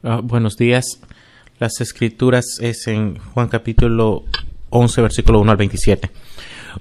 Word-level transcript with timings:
Uh, 0.00 0.22
buenos 0.22 0.56
días. 0.56 1.00
Las 1.58 1.80
escrituras 1.80 2.60
es 2.60 2.86
en 2.86 3.18
Juan 3.18 3.48
capítulo 3.48 4.22
11, 4.70 5.02
versículo 5.02 5.40
1 5.40 5.50
al 5.50 5.56
27. 5.56 6.08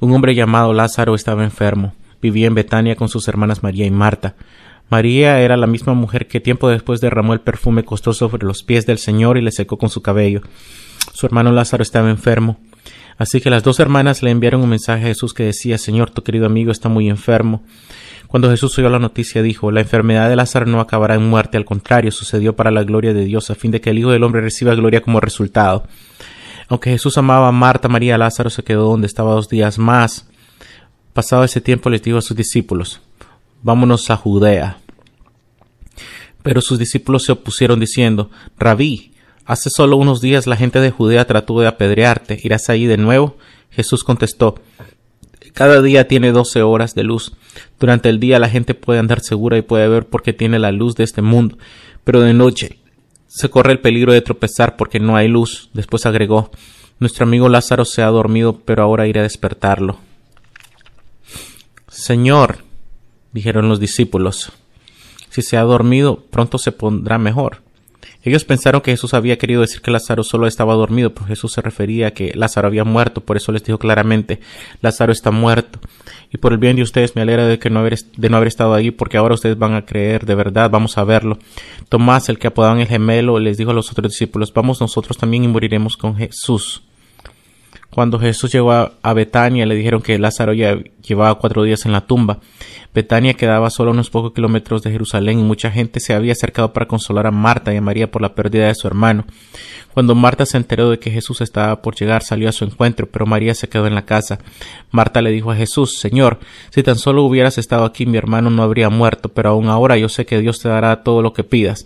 Un 0.01 0.13
hombre 0.13 0.35
llamado 0.35 0.71
Lázaro 0.71 1.15
estaba 1.15 1.43
enfermo. 1.43 1.95
Vivía 2.21 2.45
en 2.45 2.53
Betania 2.53 2.95
con 2.95 3.09
sus 3.09 3.27
hermanas 3.27 3.63
María 3.63 3.87
y 3.87 3.91
Marta. 3.91 4.35
María 4.89 5.39
era 5.39 5.57
la 5.57 5.65
misma 5.65 5.95
mujer 5.95 6.27
que 6.27 6.39
tiempo 6.39 6.69
después 6.69 7.01
derramó 7.01 7.33
el 7.33 7.41
perfume 7.41 7.83
costoso 7.83 8.29
sobre 8.29 8.45
los 8.45 8.61
pies 8.61 8.85
del 8.85 8.99
Señor 8.99 9.39
y 9.39 9.41
le 9.41 9.51
secó 9.51 9.79
con 9.79 9.89
su 9.89 10.03
cabello. 10.03 10.41
Su 11.11 11.25
hermano 11.25 11.51
Lázaro 11.51 11.81
estaba 11.81 12.11
enfermo. 12.11 12.59
Así 13.17 13.41
que 13.41 13.49
las 13.49 13.63
dos 13.63 13.79
hermanas 13.79 14.21
le 14.21 14.29
enviaron 14.29 14.61
un 14.61 14.69
mensaje 14.69 15.05
a 15.05 15.07
Jesús 15.07 15.33
que 15.33 15.41
decía 15.41 15.79
Señor, 15.79 16.11
tu 16.11 16.21
querido 16.21 16.45
amigo 16.45 16.71
está 16.71 16.87
muy 16.87 17.09
enfermo. 17.09 17.63
Cuando 18.27 18.49
Jesús 18.49 18.77
oyó 18.77 18.89
la 18.89 18.99
noticia 18.99 19.41
dijo 19.41 19.71
La 19.71 19.81
enfermedad 19.81 20.29
de 20.29 20.35
Lázaro 20.35 20.65
no 20.65 20.81
acabará 20.81 21.15
en 21.15 21.27
muerte, 21.27 21.57
al 21.57 21.65
contrario, 21.65 22.11
sucedió 22.11 22.55
para 22.55 22.71
la 22.71 22.83
gloria 22.83 23.13
de 23.13 23.23
Dios, 23.23 23.49
a 23.49 23.55
fin 23.55 23.71
de 23.71 23.79
que 23.79 23.91
el 23.91 23.99
Hijo 23.99 24.11
del 24.11 24.23
Hombre 24.23 24.41
reciba 24.41 24.75
gloria 24.75 25.01
como 25.01 25.21
resultado. 25.21 25.83
Aunque 26.67 26.91
Jesús 26.91 27.17
amaba 27.17 27.47
a 27.47 27.53
Marta, 27.53 27.87
María, 27.87 28.17
Lázaro 28.17 28.49
se 28.49 28.63
quedó 28.63 28.89
donde 28.89 29.07
estaba 29.07 29.31
dos 29.31 29.47
días 29.47 29.77
más. 29.77 30.27
Pasado 31.13 31.45
ese 31.45 31.61
tiempo 31.61 31.89
les 31.89 32.03
dijo 32.03 32.17
a 32.17 32.21
sus 32.21 32.35
discípulos 32.35 33.01
Vámonos 33.63 34.09
a 34.09 34.17
Judea. 34.17 34.77
Pero 36.43 36.61
sus 36.61 36.77
discípulos 36.77 37.23
se 37.23 37.31
opusieron 37.31 37.79
diciendo 37.79 38.29
Rabí, 38.57 39.13
hace 39.45 39.69
solo 39.69 39.95
unos 39.95 40.19
días 40.19 40.47
la 40.47 40.57
gente 40.57 40.79
de 40.81 40.91
Judea 40.91 41.25
trató 41.25 41.59
de 41.59 41.67
apedrearte, 41.67 42.39
¿irás 42.43 42.69
ahí 42.69 42.85
de 42.85 42.97
nuevo? 42.97 43.37
Jesús 43.69 44.03
contestó 44.03 44.55
cada 45.53 45.81
día 45.81 46.07
tiene 46.07 46.31
doce 46.31 46.61
horas 46.61 46.95
de 46.95 47.03
luz. 47.03 47.33
Durante 47.79 48.09
el 48.09 48.19
día 48.19 48.39
la 48.39 48.49
gente 48.49 48.73
puede 48.73 48.99
andar 48.99 49.21
segura 49.21 49.57
y 49.57 49.61
puede 49.61 49.87
ver 49.87 50.05
porque 50.05 50.33
tiene 50.33 50.59
la 50.59 50.71
luz 50.71 50.95
de 50.95 51.03
este 51.03 51.21
mundo, 51.21 51.57
pero 52.03 52.21
de 52.21 52.33
noche 52.33 52.79
se 53.27 53.49
corre 53.49 53.73
el 53.73 53.79
peligro 53.79 54.13
de 54.13 54.21
tropezar 54.21 54.77
porque 54.77 54.99
no 54.99 55.15
hay 55.15 55.27
luz. 55.27 55.69
Después 55.73 56.05
agregó 56.05 56.51
Nuestro 56.99 57.25
amigo 57.25 57.47
Lázaro 57.47 57.85
se 57.85 58.01
ha 58.01 58.07
dormido, 58.07 58.59
pero 58.65 58.81
ahora 58.81 59.07
iré 59.07 59.19
a 59.19 59.23
despertarlo. 59.23 59.99
Señor, 61.87 62.59
dijeron 63.33 63.69
los 63.69 63.79
discípulos, 63.79 64.51
si 65.29 65.43
se 65.43 65.57
ha 65.57 65.61
dormido, 65.61 66.23
pronto 66.31 66.57
se 66.57 66.71
pondrá 66.71 67.19
mejor. 67.19 67.61
Ellos 68.27 68.43
pensaron 68.43 68.81
que 68.81 68.91
Jesús 68.91 69.13
había 69.13 69.37
querido 69.37 69.61
decir 69.61 69.79
que 69.79 69.89
Lázaro 69.89 70.21
solo 70.21 70.47
estaba 70.47 70.73
dormido, 70.73 71.13
pero 71.13 71.27
Jesús 71.27 71.53
se 71.53 71.61
refería 71.61 72.07
a 72.07 72.11
que 72.11 72.33
Lázaro 72.35 72.67
había 72.67 72.83
muerto, 72.83 73.21
por 73.21 73.37
eso 73.37 73.53
les 73.53 73.63
dijo 73.63 73.79
claramente, 73.79 74.41
Lázaro 74.81 75.13
está 75.13 75.31
muerto. 75.31 75.79
Y 76.29 76.37
por 76.37 76.51
el 76.51 76.57
bien 76.57 76.75
de 76.75 76.81
ustedes 76.81 77.15
me 77.15 77.21
alegra 77.21 77.47
de, 77.47 77.57
que 77.57 77.69
no 77.69 77.79
haber, 77.79 77.95
de 78.17 78.29
no 78.29 78.35
haber 78.35 78.49
estado 78.49 78.73
allí, 78.73 78.91
porque 78.91 79.15
ahora 79.15 79.35
ustedes 79.35 79.57
van 79.57 79.75
a 79.75 79.85
creer, 79.85 80.25
de 80.25 80.35
verdad, 80.35 80.69
vamos 80.69 80.97
a 80.97 81.05
verlo. 81.05 81.39
Tomás, 81.87 82.27
el 82.27 82.37
que 82.37 82.47
apodaban 82.47 82.81
el 82.81 82.87
gemelo, 82.87 83.39
les 83.39 83.57
dijo 83.57 83.71
a 83.71 83.73
los 83.73 83.89
otros 83.93 84.11
discípulos, 84.11 84.51
vamos 84.53 84.81
nosotros 84.81 85.17
también 85.17 85.45
y 85.45 85.47
moriremos 85.47 85.95
con 85.95 86.17
Jesús. 86.17 86.83
Cuando 87.89 88.19
Jesús 88.19 88.51
llegó 88.51 88.73
a, 88.73 89.13
Betania, 89.13 89.65
le 89.65 89.73
dijeron 89.73 90.01
que 90.01 90.19
Lázaro 90.19 90.53
ya 90.53 90.77
llevaba 91.01 91.39
cuatro 91.39 91.63
días 91.63 91.85
en 91.85 91.93
la 91.93 92.01
tumba. 92.01 92.39
Betania 92.93 93.33
quedaba 93.33 93.69
solo 93.69 93.91
unos 93.91 94.09
pocos 94.09 94.33
kilómetros 94.33 94.81
de 94.81 94.91
Jerusalén 94.91 95.39
y 95.39 95.43
mucha 95.43 95.71
gente 95.71 95.99
se 95.99 96.13
había 96.13 96.31
acercado 96.31 96.73
para 96.73 96.87
consolar 96.87 97.27
a 97.27 97.31
Marta 97.31 97.73
y 97.73 97.77
a 97.77 97.81
María 97.81 98.09
por 98.09 98.21
la 98.21 98.33
pérdida 98.33 98.67
de 98.67 98.75
su 98.75 98.87
hermano. 98.87 99.25
Cuando 99.93 100.13
Marta 100.13 100.45
se 100.45 100.57
enteró 100.57 100.89
de 100.91 100.99
que 100.99 101.09
Jesús 101.09 101.41
estaba 101.41 101.81
por 101.81 101.95
llegar, 101.95 102.21
salió 102.21 102.49
a 102.49 102.51
su 102.51 102.65
encuentro, 102.65 103.07
pero 103.07 103.25
María 103.25 103.55
se 103.55 103.67
quedó 103.67 103.87
en 103.87 103.95
la 103.95 104.05
casa. 104.05 104.37
Marta 104.91 105.21
le 105.21 105.31
dijo 105.31 105.51
a 105.51 105.55
Jesús, 105.55 105.97
Señor, 105.97 106.39
si 106.69 106.83
tan 106.83 106.97
solo 106.97 107.23
hubieras 107.23 107.57
estado 107.57 107.83
aquí, 107.83 108.05
mi 108.05 108.17
hermano 108.17 108.51
no 108.51 108.61
habría 108.61 108.89
muerto, 108.89 109.29
pero 109.29 109.49
aún 109.49 109.69
ahora 109.69 109.97
yo 109.97 110.07
sé 110.07 110.25
que 110.27 110.39
Dios 110.39 110.59
te 110.59 110.69
dará 110.69 111.01
todo 111.01 111.23
lo 111.23 111.33
que 111.33 111.43
pidas. 111.43 111.85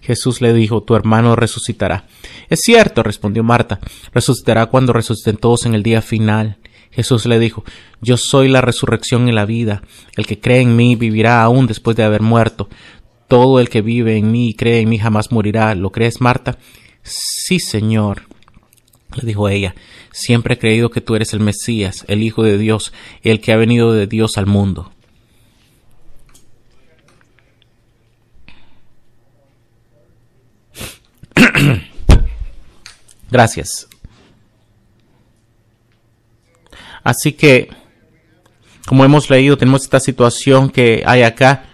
Jesús 0.00 0.40
le 0.40 0.52
dijo, 0.52 0.82
tu 0.82 0.94
hermano 0.94 1.34
resucitará. 1.36 2.04
Es 2.48 2.60
cierto, 2.62 3.02
respondió 3.02 3.42
Marta, 3.42 3.80
resucitará 4.14 4.66
cuando 4.66 4.92
resuciten 4.92 5.36
todos 5.36 5.66
en 5.66 5.74
el 5.74 5.82
día 5.82 6.02
final. 6.02 6.56
Jesús 6.90 7.26
le 7.26 7.38
dijo, 7.38 7.64
Yo 8.00 8.16
soy 8.16 8.48
la 8.48 8.60
resurrección 8.60 9.28
y 9.28 9.32
la 9.32 9.46
vida. 9.46 9.82
El 10.16 10.26
que 10.26 10.40
cree 10.40 10.60
en 10.60 10.76
mí 10.76 10.96
vivirá 10.96 11.42
aún 11.42 11.66
después 11.66 11.96
de 11.96 12.04
haber 12.04 12.22
muerto. 12.22 12.68
Todo 13.28 13.60
el 13.60 13.68
que 13.68 13.80
vive 13.80 14.16
en 14.16 14.32
mí 14.32 14.48
y 14.48 14.54
cree 14.54 14.80
en 14.80 14.88
mí 14.88 14.98
jamás 14.98 15.30
morirá. 15.30 15.74
¿Lo 15.74 15.90
crees, 15.92 16.20
Marta? 16.20 16.58
Sí, 17.02 17.60
Señor. 17.60 18.22
Le 19.14 19.26
dijo 19.26 19.48
ella, 19.48 19.74
siempre 20.12 20.54
he 20.54 20.58
creído 20.58 20.90
que 20.90 21.00
tú 21.00 21.16
eres 21.16 21.32
el 21.32 21.40
Mesías, 21.40 22.04
el 22.08 22.22
Hijo 22.22 22.44
de 22.44 22.58
Dios, 22.58 22.92
el 23.22 23.40
que 23.40 23.52
ha 23.52 23.56
venido 23.56 23.92
de 23.92 24.06
Dios 24.06 24.38
al 24.38 24.46
mundo. 24.46 24.92
Gracias. 33.30 33.89
Así 37.02 37.32
que, 37.32 37.70
como 38.86 39.04
hemos 39.04 39.30
leído, 39.30 39.56
tenemos 39.56 39.82
esta 39.82 40.00
situación 40.00 40.70
que 40.70 41.02
hay 41.06 41.22
acá. 41.22 41.64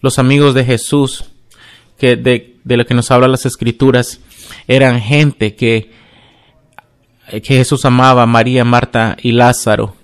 Los 0.00 0.18
amigos 0.18 0.54
de 0.54 0.64
Jesús, 0.64 1.24
que 1.98 2.16
de, 2.16 2.56
de 2.64 2.76
lo 2.76 2.86
que 2.86 2.94
nos 2.94 3.10
hablan 3.10 3.32
las 3.32 3.46
escrituras, 3.46 4.20
eran 4.66 5.00
gente 5.00 5.54
que, 5.54 5.90
que 7.30 7.40
Jesús 7.40 7.84
amaba, 7.84 8.26
María, 8.26 8.64
Marta 8.64 9.16
y 9.20 9.32
Lázaro. 9.32 9.96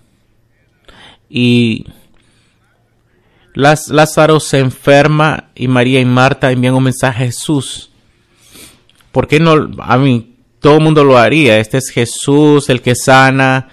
Y 1.29 1.87
Lázaro 3.55 4.41
se 4.41 4.59
enferma 4.59 5.51
y 5.55 5.69
María 5.69 6.01
y 6.01 6.05
Marta 6.05 6.51
envían 6.51 6.75
un 6.75 6.85
mensaje 6.85 7.25
a 7.25 7.27
Jesús. 7.27 7.91
¿Por 9.13 9.29
qué 9.29 9.41
no? 9.41 9.71
A 9.79 9.99
mí, 9.99 10.37
todo 10.61 10.77
el 10.77 10.83
mundo 10.83 11.05
lo 11.05 11.19
haría. 11.19 11.59
Este 11.59 11.79
es 11.79 11.91
Jesús, 11.91 12.71
el 12.71 12.81
que 12.81 12.95
sana, 12.95 13.69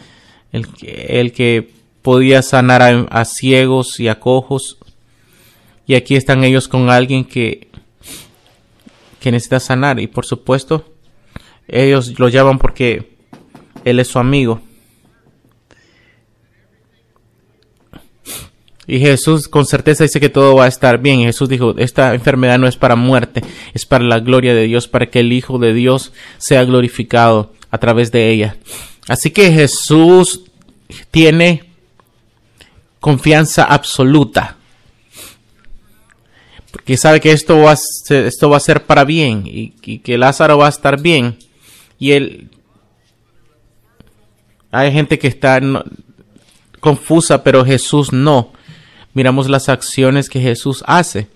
el 0.51 0.67
que, 0.67 1.19
el 1.19 1.31
que 1.31 1.69
podía 2.01 2.41
sanar 2.41 2.81
a, 3.09 3.25
ciegos 3.25 3.99
y 3.99 4.07
a 4.07 4.19
cojos. 4.19 4.77
Y 5.85 5.95
aquí 5.95 6.15
están 6.15 6.43
ellos 6.43 6.67
con 6.67 6.89
alguien 6.89 7.25
que, 7.25 7.67
que 9.19 9.31
necesita 9.31 9.59
sanar. 9.59 9.99
Y 9.99 10.07
por 10.07 10.25
supuesto, 10.25 10.85
ellos 11.67 12.19
lo 12.19 12.29
llaman 12.29 12.57
porque 12.57 13.13
él 13.85 13.99
es 13.99 14.07
su 14.07 14.19
amigo. 14.19 14.61
Y 18.89 18.99
Jesús 18.99 19.47
con 19.47 19.67
certeza 19.67 20.03
dice 20.03 20.19
que 20.19 20.29
todo 20.29 20.55
va 20.55 20.65
a 20.65 20.67
estar 20.67 20.97
bien. 20.97 21.19
Jesús 21.19 21.47
dijo, 21.47 21.75
esta 21.77 22.15
enfermedad 22.15 22.57
no 22.57 22.65
es 22.67 22.75
para 22.75 22.95
muerte, 22.95 23.43
es 23.75 23.85
para 23.85 24.03
la 24.03 24.19
gloria 24.19 24.55
de 24.55 24.63
Dios, 24.63 24.88
para 24.88 25.11
que 25.11 25.19
el 25.19 25.31
Hijo 25.31 25.59
de 25.59 25.75
Dios 25.75 26.11
sea 26.39 26.63
glorificado 26.63 27.53
a 27.69 27.77
través 27.77 28.11
de 28.11 28.31
ella. 28.31 28.57
Así 29.09 29.31
que 29.31 29.51
Jesús 29.51 30.43
tiene 31.09 31.63
confianza 32.99 33.63
absoluta. 33.63 34.55
Porque 36.71 36.95
sabe 36.95 37.19
que 37.19 37.31
esto 37.31 37.57
va 37.57 37.71
a 37.71 37.75
ser, 37.75 38.27
esto 38.27 38.51
va 38.51 38.57
a 38.57 38.59
ser 38.61 38.85
para 38.85 39.05
bien 39.05 39.43
y, 39.45 39.71
que 39.71 40.17
Lázaro 40.17 40.59
va 40.59 40.67
a 40.67 40.69
estar 40.69 41.01
bien. 41.01 41.39
Y 41.97 42.11
él... 42.11 42.49
Hay 44.71 44.91
gente 44.91 45.17
que 45.17 45.27
está 45.27 45.59
confusa, 46.79 47.43
pero 47.43 47.65
Jesús 47.65 48.13
no 48.13 48.53
miramos 49.15 49.49
las 49.49 49.69
acciones 49.69 50.29
que 50.29 50.39
Jesús 50.39 50.83
hace. 50.85 51.27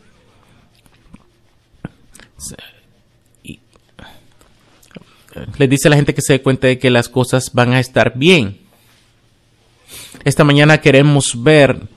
Le 5.57 5.67
dice 5.67 5.87
a 5.87 5.91
la 5.91 5.95
gente 5.95 6.13
que 6.13 6.21
se 6.21 6.33
dé 6.33 6.41
cuenta 6.41 6.67
de 6.67 6.79
que 6.79 6.89
las 6.89 7.09
cosas 7.09 7.51
van 7.53 7.73
a 7.73 7.79
estar 7.79 8.13
bien. 8.15 8.59
Esta 10.23 10.43
mañana 10.43 10.79
queremos 10.79 11.43
ver 11.43 11.87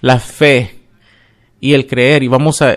la 0.00 0.18
fe 0.18 0.78
y 1.60 1.74
el 1.74 1.86
creer 1.86 2.22
y 2.22 2.28
vamos 2.28 2.62
a 2.62 2.76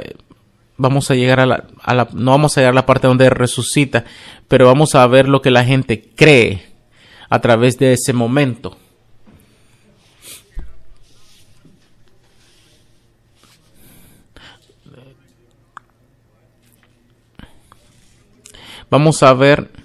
vamos 0.78 1.10
a 1.10 1.16
llegar 1.16 1.40
a 1.40 1.46
la, 1.46 1.68
a 1.82 1.96
la 1.96 2.08
no 2.14 2.32
vamos 2.32 2.58
a 2.58 2.62
llegar 2.62 2.74
a 2.74 2.76
la 2.76 2.86
parte 2.86 3.08
donde 3.08 3.30
resucita, 3.30 4.06
pero 4.48 4.66
vamos 4.66 4.96
a 4.96 5.06
ver 5.08 5.28
lo 5.28 5.42
que 5.42 5.52
la 5.52 5.66
gente 5.66 6.10
cree 6.16 6.66
a 7.30 7.40
través 7.40 7.78
de 7.78 7.94
ese 7.94 8.14
momento. 8.14 8.78
Vamos 18.90 19.22
a 19.22 19.34
ver 19.34 19.77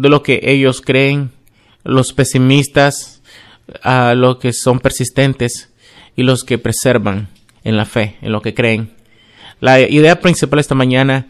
de 0.00 0.08
lo 0.08 0.22
que 0.22 0.40
ellos 0.42 0.80
creen, 0.80 1.30
los 1.84 2.12
pesimistas, 2.12 3.22
a 3.82 4.14
los 4.14 4.38
que 4.38 4.52
son 4.52 4.80
persistentes 4.80 5.70
y 6.16 6.22
los 6.22 6.44
que 6.44 6.58
preservan 6.58 7.28
en 7.64 7.76
la 7.76 7.84
fe, 7.84 8.16
en 8.22 8.32
lo 8.32 8.40
que 8.40 8.54
creen. 8.54 8.94
La 9.60 9.80
idea 9.80 10.20
principal 10.20 10.58
esta 10.58 10.74
mañana 10.74 11.28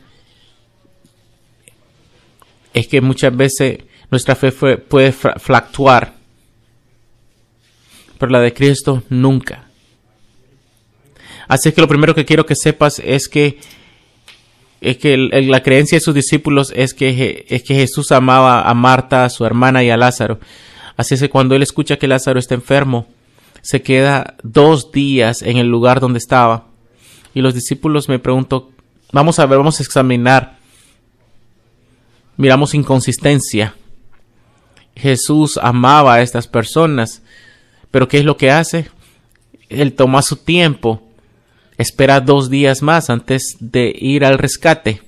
es 2.75 2.87
que 2.87 3.01
muchas 3.01 3.37
veces 3.37 3.81
nuestra 4.11 4.35
fe 4.35 4.53
puede 4.53 5.13
fluctuar, 5.13 6.15
pero 8.19 8.33
la 8.33 8.41
de 8.41 8.53
Cristo 8.53 9.03
nunca. 9.09 9.69
Así 11.49 11.73
que 11.73 11.81
lo 11.81 11.89
primero 11.89 12.15
que 12.15 12.27
quiero 12.27 12.45
que 12.45 12.55
sepas 12.55 13.01
es 13.03 13.29
que 13.29 13.59
es 14.81 14.99
que 14.99 15.17
la 15.17 15.63
creencia 15.63 15.97
de 15.97 16.01
sus 16.01 16.15
discípulos 16.15 16.73
es 16.75 16.95
que, 16.95 17.47
es 17.49 17.63
que 17.63 17.75
Jesús 17.75 18.13
amaba 18.13 18.63
a 18.63 18.75
Marta, 18.75 19.25
a 19.25 19.31
su 19.31 19.45
hermana 19.45 19.83
y 19.83 19.91
a 19.91 19.97
Lázaro. 19.97 20.39
Así 20.97 21.15
es 21.15 21.21
que 21.21 21.31
cuando 21.31 21.55
él 21.55 21.63
escucha 21.63 21.97
que 21.97 22.09
Lázaro 22.09 22.39
está 22.39 22.55
enfermo, 22.55 23.07
se 23.63 23.83
queda 23.83 24.37
dos 24.43 24.93
días 24.93 25.43
en 25.43 25.57
el 25.57 25.69
lugar 25.69 26.01
donde 26.01 26.19
estaba. 26.19 26.69
Y 27.35 27.41
los 27.41 27.55
discípulos 27.55 28.09
me 28.09 28.19
pregunto, 28.19 28.71
vamos 29.13 29.39
a 29.39 29.47
ver, 29.47 29.59
vamos 29.59 29.81
a 29.81 29.83
examinar. 29.83 30.59
Miramos 32.37 32.75
inconsistencia. 32.75 33.75
Jesús 34.95 35.59
amaba 35.61 36.15
a 36.15 36.23
estas 36.23 36.47
personas, 36.47 37.23
pero 37.91 38.09
¿qué 38.09 38.19
es 38.19 38.25
lo 38.25 38.37
que 38.37 38.51
hace? 38.51 38.91
Él 39.69 39.95
toma 39.95 40.23
su 40.23 40.37
tiempo 40.37 41.08
espera 41.79 42.21
dos 42.21 42.51
días 42.51 42.83
más 42.83 43.09
antes 43.09 43.57
de 43.61 43.95
ir 43.97 44.25
al 44.25 44.37
rescate. 44.37 45.01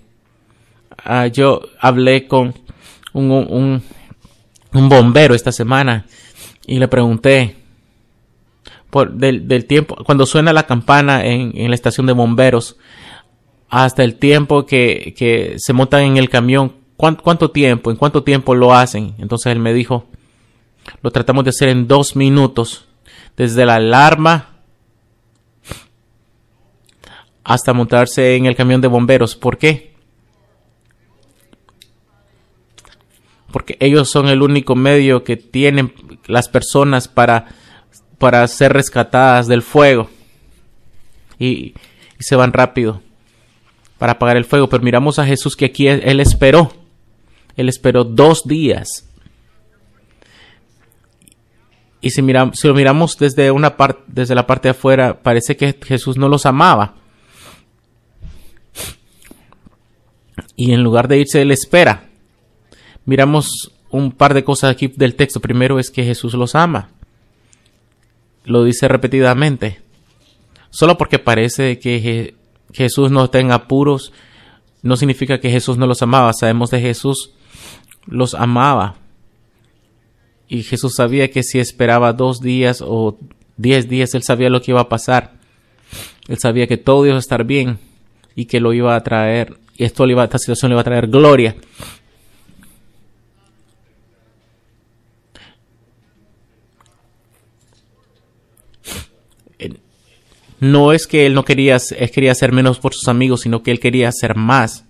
Ah, 0.97 1.27
yo 1.27 1.63
hablé 1.81 2.27
con 2.27 2.55
un, 3.13 3.83
bombero 4.73 5.35
esta 5.35 5.51
semana 5.51 6.07
y 6.67 6.79
le 6.79 6.87
pregunté 6.89 7.57
por 8.89 9.13
del, 9.13 9.65
tiempo, 9.67 9.97
cuando 10.05 10.27
suena 10.27 10.53
la 10.53 10.67
campana 10.67 11.25
en, 11.25 11.69
la 11.69 11.75
estación 11.75 12.07
de 12.07 12.13
bomberos, 12.13 12.77
hasta 13.69 14.03
el 14.03 14.17
tiempo 14.17 14.67
que, 14.67 15.57
se 15.59 15.73
montan 15.73 16.03
en 16.03 16.17
el 16.17 16.29
camión, 16.29 16.75
¿cuánto, 16.97 17.23
¿cuánto 17.23 17.51
tiempo? 17.51 17.91
¿En 17.91 17.97
cuánto 17.97 18.23
tiempo 18.23 18.55
lo 18.55 18.75
hacen? 18.75 19.15
Entonces 19.19 19.53
él 19.53 19.59
me 19.59 19.73
dijo, 19.73 20.07
lo 21.03 21.11
tratamos 21.11 21.45
de 21.45 21.51
hacer 21.51 21.69
en 21.69 21.87
dos 21.87 22.17
minutos, 22.17 22.87
desde 23.37 23.65
la 23.65 23.77
alarma 23.77 24.50
hasta 27.51 27.73
montarse 27.73 28.37
en 28.37 28.47
el 28.47 28.55
camión 28.55 28.81
de 28.81 28.87
bomberos. 28.87 29.35
¿Por 29.35 29.59
qué? 29.59 29.93
Porque 33.51 33.77
ellos 33.81 34.09
son 34.09 34.29
el 34.29 34.41
único 34.41 34.77
medio 34.77 35.25
que 35.25 35.37
tienen 35.37 35.93
las 36.27 36.49
personas 36.49 37.09
para, 37.09 37.47
para 38.19 38.47
ser 38.47 38.73
rescatadas 38.73 39.49
del 39.49 39.63
fuego. 39.63 40.09
Y, 41.41 41.49
y 41.51 41.75
se 42.21 42.37
van 42.37 42.53
rápido 42.53 43.03
para 43.99 44.13
apagar 44.13 44.37
el 44.37 44.45
fuego. 44.45 44.69
Pero 44.69 44.85
miramos 44.85 45.19
a 45.19 45.27
Jesús 45.27 45.57
que 45.57 45.65
aquí 45.65 45.89
él 45.89 46.21
esperó. 46.21 46.73
Él 47.57 47.69
esperó 47.69 48.05
dos 48.05 48.45
días. 48.45 49.11
Y 52.01 52.11
si, 52.11 52.23
miramos, 52.23 52.61
si 52.61 52.69
lo 52.69 52.75
miramos 52.75 53.19
desde 53.19 53.51
una 53.51 53.77
parte, 53.77 54.05
desde 54.07 54.37
la 54.37 54.47
parte 54.47 54.69
de 54.69 54.71
afuera, 54.71 55.21
parece 55.21 55.57
que 55.57 55.77
Jesús 55.83 56.17
no 56.17 56.29
los 56.29 56.47
amaba. 56.47 57.00
Y 60.61 60.75
en 60.75 60.83
lugar 60.83 61.09
de 61.09 61.19
irse, 61.19 61.41
él 61.41 61.53
espera. 61.53 62.11
Miramos 63.07 63.73
un 63.89 64.13
par 64.13 64.35
de 64.35 64.45
cosas 64.45 64.71
aquí 64.71 64.89
del 64.89 65.15
texto. 65.15 65.41
Primero 65.41 65.79
es 65.79 65.91
que 65.91 66.05
Jesús 66.05 66.35
los 66.35 66.55
ama. 66.55 66.91
Lo 68.45 68.63
dice 68.63 68.87
repetidamente. 68.87 69.81
Solo 70.69 70.99
porque 70.99 71.19
parece 71.19 71.79
que 71.79 72.35
Jesús 72.75 73.11
no 73.11 73.31
tenga 73.31 73.55
apuros, 73.55 74.13
no 74.83 74.99
significa 74.99 75.41
que 75.41 75.49
Jesús 75.49 75.79
no 75.79 75.87
los 75.87 76.03
amaba. 76.03 76.35
Sabemos 76.35 76.69
de 76.69 76.83
Jesús 76.83 77.31
los 78.05 78.35
amaba. 78.35 78.97
Y 80.47 80.63
Jesús 80.63 80.93
sabía 80.95 81.31
que 81.31 81.43
si 81.43 81.59
esperaba 81.59 82.13
dos 82.13 82.43
días 82.43 82.85
o 82.87 83.17
diez 83.57 83.89
días, 83.89 84.13
él 84.13 84.25
sabía 84.25 84.51
lo 84.51 84.61
que 84.61 84.73
iba 84.73 84.83
a 84.83 84.91
pasar. 84.91 85.33
Él 86.29 86.39
sabía 86.39 86.67
que 86.67 86.77
todo 86.77 87.07
iba 87.07 87.17
a 87.17 87.19
estar 87.19 87.45
bien 87.45 87.79
y 88.35 88.45
que 88.45 88.61
lo 88.61 88.75
iba 88.75 88.95
a 88.95 89.03
traer 89.03 89.57
esto 89.85 90.07
le 90.07 90.23
esta 90.23 90.39
situación 90.39 90.71
le 90.71 90.75
va 90.75 90.83
a 90.83 90.85
traer 90.85 91.07
gloria. 91.09 91.57
No 100.61 100.93
es 100.93 101.07
que 101.07 101.25
él 101.25 101.35
no 101.35 101.45
quería, 101.45 101.77
es 101.77 102.11
quería 102.11 102.33
hacer 102.33 102.53
menos 102.53 102.79
por 102.79 102.93
sus 102.93 103.09
amigos, 103.09 103.41
sino 103.41 103.63
que 103.63 103.71
él 103.71 103.81
quería 103.81 104.09
hacer 104.09 104.37
más. 104.37 104.85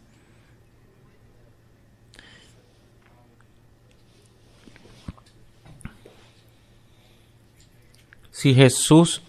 Si 8.33 8.55
Jesús 8.55 9.23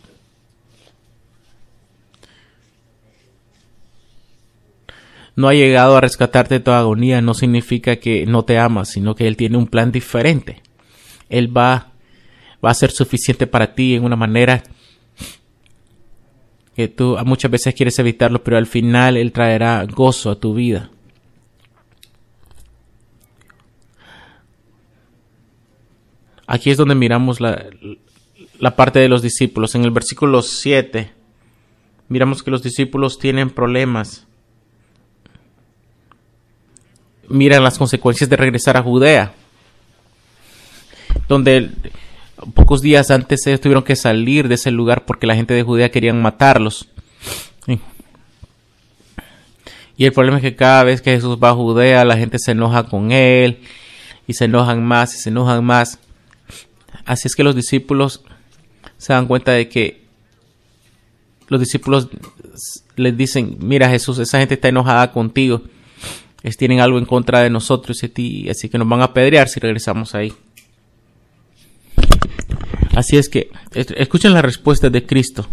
no 5.41 5.49
ha 5.49 5.53
llegado 5.55 5.97
a 5.97 6.01
rescatarte 6.01 6.55
de 6.55 6.59
tu 6.59 6.71
agonía, 6.71 7.19
no 7.19 7.33
significa 7.33 7.95
que 7.95 8.27
no 8.27 8.45
te 8.45 8.59
ama, 8.59 8.85
sino 8.85 9.15
que 9.15 9.27
Él 9.27 9.35
tiene 9.35 9.57
un 9.57 9.65
plan 9.65 9.91
diferente. 9.91 10.61
Él 11.29 11.55
va, 11.55 11.93
va 12.63 12.69
a 12.69 12.75
ser 12.75 12.91
suficiente 12.91 13.47
para 13.47 13.73
ti 13.73 13.95
en 13.95 14.03
una 14.03 14.15
manera 14.15 14.61
que 16.75 16.87
tú 16.87 17.17
muchas 17.25 17.49
veces 17.49 17.73
quieres 17.73 17.97
evitarlo, 17.97 18.43
pero 18.43 18.57
al 18.57 18.67
final 18.67 19.17
Él 19.17 19.31
traerá 19.31 19.83
gozo 19.85 20.29
a 20.29 20.39
tu 20.39 20.53
vida. 20.53 20.91
Aquí 26.45 26.69
es 26.69 26.77
donde 26.77 26.95
miramos 26.95 27.41
la, 27.41 27.65
la 28.59 28.75
parte 28.75 28.99
de 28.99 29.09
los 29.09 29.23
discípulos. 29.23 29.73
En 29.73 29.85
el 29.85 29.91
versículo 29.91 30.43
7 30.43 31.11
miramos 32.09 32.43
que 32.43 32.51
los 32.51 32.61
discípulos 32.61 33.17
tienen 33.17 33.49
problemas 33.49 34.27
miran 37.31 37.63
las 37.63 37.77
consecuencias 37.77 38.29
de 38.29 38.35
regresar 38.35 38.77
a 38.77 38.83
Judea, 38.83 39.33
donde 41.27 41.71
pocos 42.53 42.81
días 42.81 43.11
antes 43.11 43.45
ellos 43.47 43.61
tuvieron 43.61 43.83
que 43.83 43.95
salir 43.95 44.47
de 44.47 44.55
ese 44.55 44.71
lugar 44.71 45.05
porque 45.05 45.27
la 45.27 45.35
gente 45.35 45.53
de 45.53 45.63
Judea 45.63 45.91
querían 45.91 46.21
matarlos. 46.21 46.87
Y 49.97 50.05
el 50.05 50.13
problema 50.13 50.37
es 50.37 50.41
que 50.41 50.55
cada 50.55 50.83
vez 50.83 51.01
que 51.01 51.11
Jesús 51.11 51.37
va 51.37 51.49
a 51.49 51.53
Judea, 51.53 52.03
la 52.05 52.17
gente 52.17 52.39
se 52.39 52.53
enoja 52.53 52.83
con 52.83 53.11
él 53.11 53.59
y 54.25 54.33
se 54.33 54.45
enojan 54.45 54.83
más 54.83 55.13
y 55.13 55.19
se 55.19 55.29
enojan 55.29 55.63
más. 55.63 55.99
Así 57.05 57.27
es 57.27 57.35
que 57.35 57.43
los 57.43 57.55
discípulos 57.55 58.23
se 58.97 59.13
dan 59.13 59.27
cuenta 59.27 59.51
de 59.51 59.69
que 59.69 60.01
los 61.49 61.59
discípulos 61.59 62.09
les 62.95 63.15
dicen, 63.15 63.57
mira 63.59 63.89
Jesús, 63.89 64.17
esa 64.17 64.39
gente 64.39 64.55
está 64.55 64.69
enojada 64.69 65.11
contigo 65.11 65.61
es, 66.43 66.57
tienen 66.57 66.79
algo 66.79 66.97
en 66.97 67.05
contra 67.05 67.41
de 67.41 67.49
nosotros 67.49 68.01
y 68.03 68.09
ti, 68.09 68.49
así 68.49 68.69
que 68.69 68.77
nos 68.77 68.89
van 68.89 69.01
a 69.01 69.05
apedrear 69.05 69.47
si 69.47 69.59
regresamos 69.59 70.15
ahí. 70.15 70.33
Así 72.95 73.17
es 73.17 73.29
que, 73.29 73.49
escuchen 73.73 74.33
la 74.33 74.41
respuesta 74.41 74.89
de 74.89 75.05
Cristo. 75.05 75.47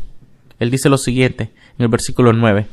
Él 0.59 0.71
dice 0.71 0.89
lo 0.89 0.99
siguiente 0.99 1.51
en 1.79 1.85
el 1.85 1.89
versículo 1.89 2.33
9. 2.33 2.67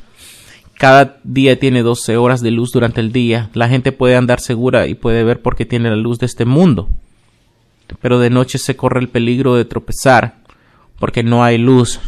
Cada 0.78 1.20
día 1.24 1.60
tiene 1.60 1.84
12 1.84 2.18
horas 2.18 2.42
de 2.42 2.52
luz 2.52 2.72
durante 2.72 3.00
el 3.00 3.12
día. 3.12 3.50
La 3.54 3.70
gente 3.70 3.92
puede 3.92 4.16
andar 4.16 4.40
segura 4.40 4.88
y 4.88 4.96
puede 4.96 5.24
ver 5.24 5.42
porque 5.42 5.66
tiene 5.66 5.90
la 5.90 5.96
luz 5.96 6.20
de 6.20 6.26
este 6.26 6.46
mundo. 6.46 6.90
Pero 8.02 8.20
de 8.20 8.30
noche 8.30 8.58
se 8.58 8.76
corre 8.76 9.00
el 9.00 9.10
peligro 9.10 9.56
de 9.56 9.66
tropezar 9.66 10.40
porque 11.00 11.24
no 11.24 11.44
hay 11.44 11.58
luz. 11.58 12.00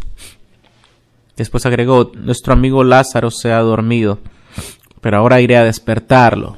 Después 1.36 1.66
agregó, 1.66 2.12
nuestro 2.16 2.54
amigo 2.54 2.84
Lázaro 2.84 3.30
se 3.30 3.52
ha 3.52 3.60
dormido 3.60 4.20
pero 5.02 5.18
ahora 5.18 5.42
iré 5.42 5.58
a 5.58 5.64
despertarlo. 5.64 6.58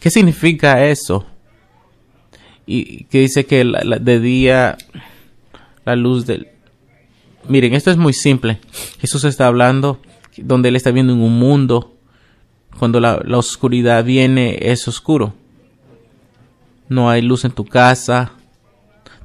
¿Qué 0.00 0.10
significa 0.10 0.84
eso? 0.84 1.26
Y 2.66 3.04
que 3.04 3.20
dice 3.20 3.46
que 3.46 3.64
de 3.64 4.20
día 4.20 4.76
la 5.84 5.96
luz 5.96 6.26
del... 6.26 6.48
Miren, 7.48 7.74
esto 7.74 7.90
es 7.90 7.96
muy 7.96 8.12
simple. 8.12 8.58
Jesús 9.00 9.24
está 9.24 9.46
hablando 9.46 10.00
donde 10.36 10.70
él 10.70 10.76
está 10.76 10.90
viendo 10.90 11.12
en 11.12 11.20
un 11.20 11.38
mundo. 11.38 11.94
Cuando 12.78 13.00
la, 13.00 13.22
la 13.24 13.38
oscuridad 13.38 14.04
viene 14.04 14.58
es 14.60 14.86
oscuro. 14.88 15.34
No 16.88 17.10
hay 17.10 17.22
luz 17.22 17.44
en 17.44 17.52
tu 17.52 17.64
casa. 17.64 18.32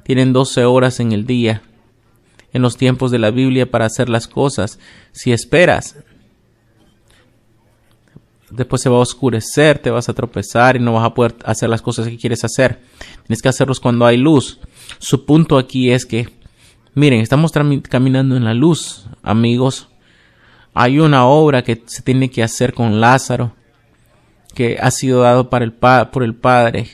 Tienen 0.02 0.32
12 0.32 0.64
horas 0.64 1.00
en 1.00 1.12
el 1.12 1.26
día 1.26 1.62
en 2.52 2.62
los 2.62 2.76
tiempos 2.76 3.10
de 3.10 3.18
la 3.18 3.30
Biblia 3.30 3.70
para 3.70 3.86
hacer 3.86 4.08
las 4.08 4.28
cosas. 4.28 4.78
Si 5.12 5.32
esperas, 5.32 5.96
después 8.50 8.82
se 8.82 8.88
va 8.88 8.96
a 8.96 9.00
oscurecer, 9.00 9.78
te 9.78 9.90
vas 9.90 10.08
a 10.08 10.14
tropezar 10.14 10.76
y 10.76 10.80
no 10.80 10.92
vas 10.92 11.06
a 11.06 11.14
poder 11.14 11.36
hacer 11.44 11.68
las 11.68 11.82
cosas 11.82 12.08
que 12.08 12.18
quieres 12.18 12.44
hacer. 12.44 12.80
Tienes 13.26 13.42
que 13.42 13.48
hacerlos 13.48 13.80
cuando 13.80 14.06
hay 14.06 14.16
luz. 14.16 14.60
Su 14.98 15.24
punto 15.24 15.56
aquí 15.58 15.90
es 15.90 16.04
que, 16.04 16.28
miren, 16.94 17.20
estamos 17.20 17.52
caminando 17.88 18.36
en 18.36 18.44
la 18.44 18.54
luz, 18.54 19.06
amigos. 19.22 19.88
Hay 20.74 20.98
una 20.98 21.26
obra 21.26 21.62
que 21.62 21.82
se 21.86 22.02
tiene 22.02 22.30
que 22.30 22.42
hacer 22.42 22.74
con 22.74 23.00
Lázaro, 23.00 23.54
que 24.54 24.78
ha 24.80 24.90
sido 24.90 25.22
dado 25.22 25.50
para 25.50 25.64
el 25.64 25.72
por 25.72 26.22
el 26.22 26.34
Padre. 26.34 26.88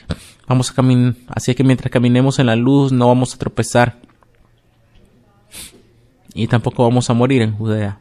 Vamos 0.47 0.71
a 0.71 0.73
caminar, 0.73 1.15
así 1.27 1.53
que 1.55 1.63
mientras 1.63 1.91
caminemos 1.91 2.39
en 2.39 2.45
la 2.45 2.55
luz 2.55 2.91
no 2.91 3.07
vamos 3.07 3.33
a 3.33 3.37
tropezar 3.37 3.99
y 6.37 6.47
tampoco 6.47 6.83
vamos 6.83 7.09
a 7.09 7.15
morir 7.15 7.41
en 7.41 7.51
Judea. 7.51 7.99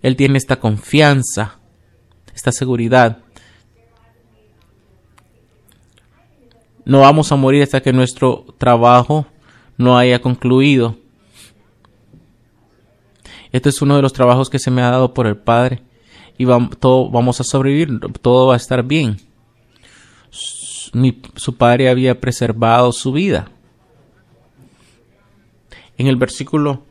Él 0.00 0.14
tiene 0.14 0.38
esta 0.38 0.60
confianza, 0.60 1.58
esta 2.32 2.52
seguridad. 2.52 3.18
No 6.84 7.00
vamos 7.00 7.32
a 7.32 7.36
morir 7.36 7.64
hasta 7.64 7.82
que 7.82 7.92
nuestro 7.92 8.46
trabajo 8.56 9.26
no 9.76 9.98
haya 9.98 10.20
concluido. 10.20 10.96
Este 13.50 13.68
es 13.68 13.82
uno 13.82 13.96
de 13.96 14.02
los 14.02 14.12
trabajos 14.12 14.48
que 14.48 14.60
se 14.60 14.70
me 14.70 14.82
ha 14.82 14.90
dado 14.90 15.12
por 15.12 15.26
el 15.26 15.36
Padre 15.36 15.82
y 16.38 16.44
vamos, 16.44 16.78
todo, 16.78 17.10
vamos 17.10 17.40
a 17.40 17.44
sobrevivir, 17.44 17.98
todo 18.22 18.46
va 18.46 18.54
a 18.54 18.58
estar 18.58 18.84
bien. 18.84 19.16
su 21.34 21.56
Padre 21.56 21.90
había 21.90 22.20
preservado 22.20 22.92
su 22.92 23.10
vida. 23.10 23.50
En 26.00 26.06
el 26.06 26.16
versículo 26.16 26.82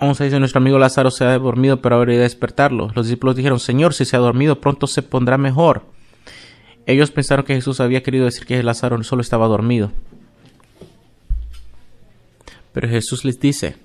Vamos 0.00 0.18
a 0.18 0.24
decir, 0.24 0.40
nuestro 0.40 0.58
amigo 0.58 0.78
Lázaro 0.78 1.10
se 1.10 1.22
ha 1.22 1.38
dormido, 1.38 1.82
pero 1.82 1.96
ahora 1.96 2.14
irá 2.14 2.22
a 2.22 2.24
despertarlo. 2.24 2.90
Los 2.94 3.06
discípulos 3.06 3.36
dijeron, 3.36 3.60
Señor, 3.60 3.92
si 3.92 4.06
se 4.06 4.16
ha 4.16 4.20
dormido, 4.20 4.58
pronto 4.58 4.86
se 4.86 5.02
pondrá 5.02 5.36
mejor. 5.36 5.84
Ellos 6.86 7.10
pensaron 7.10 7.44
que 7.44 7.54
Jesús 7.54 7.78
había 7.78 8.02
querido 8.02 8.24
decir 8.24 8.46
que 8.46 8.62
Lázaro 8.62 9.00
solo 9.04 9.20
estaba 9.20 9.46
dormido. 9.48 9.92
Pero 12.72 12.88
Jesús 12.88 13.24
les 13.26 13.38
dice, 13.38 13.76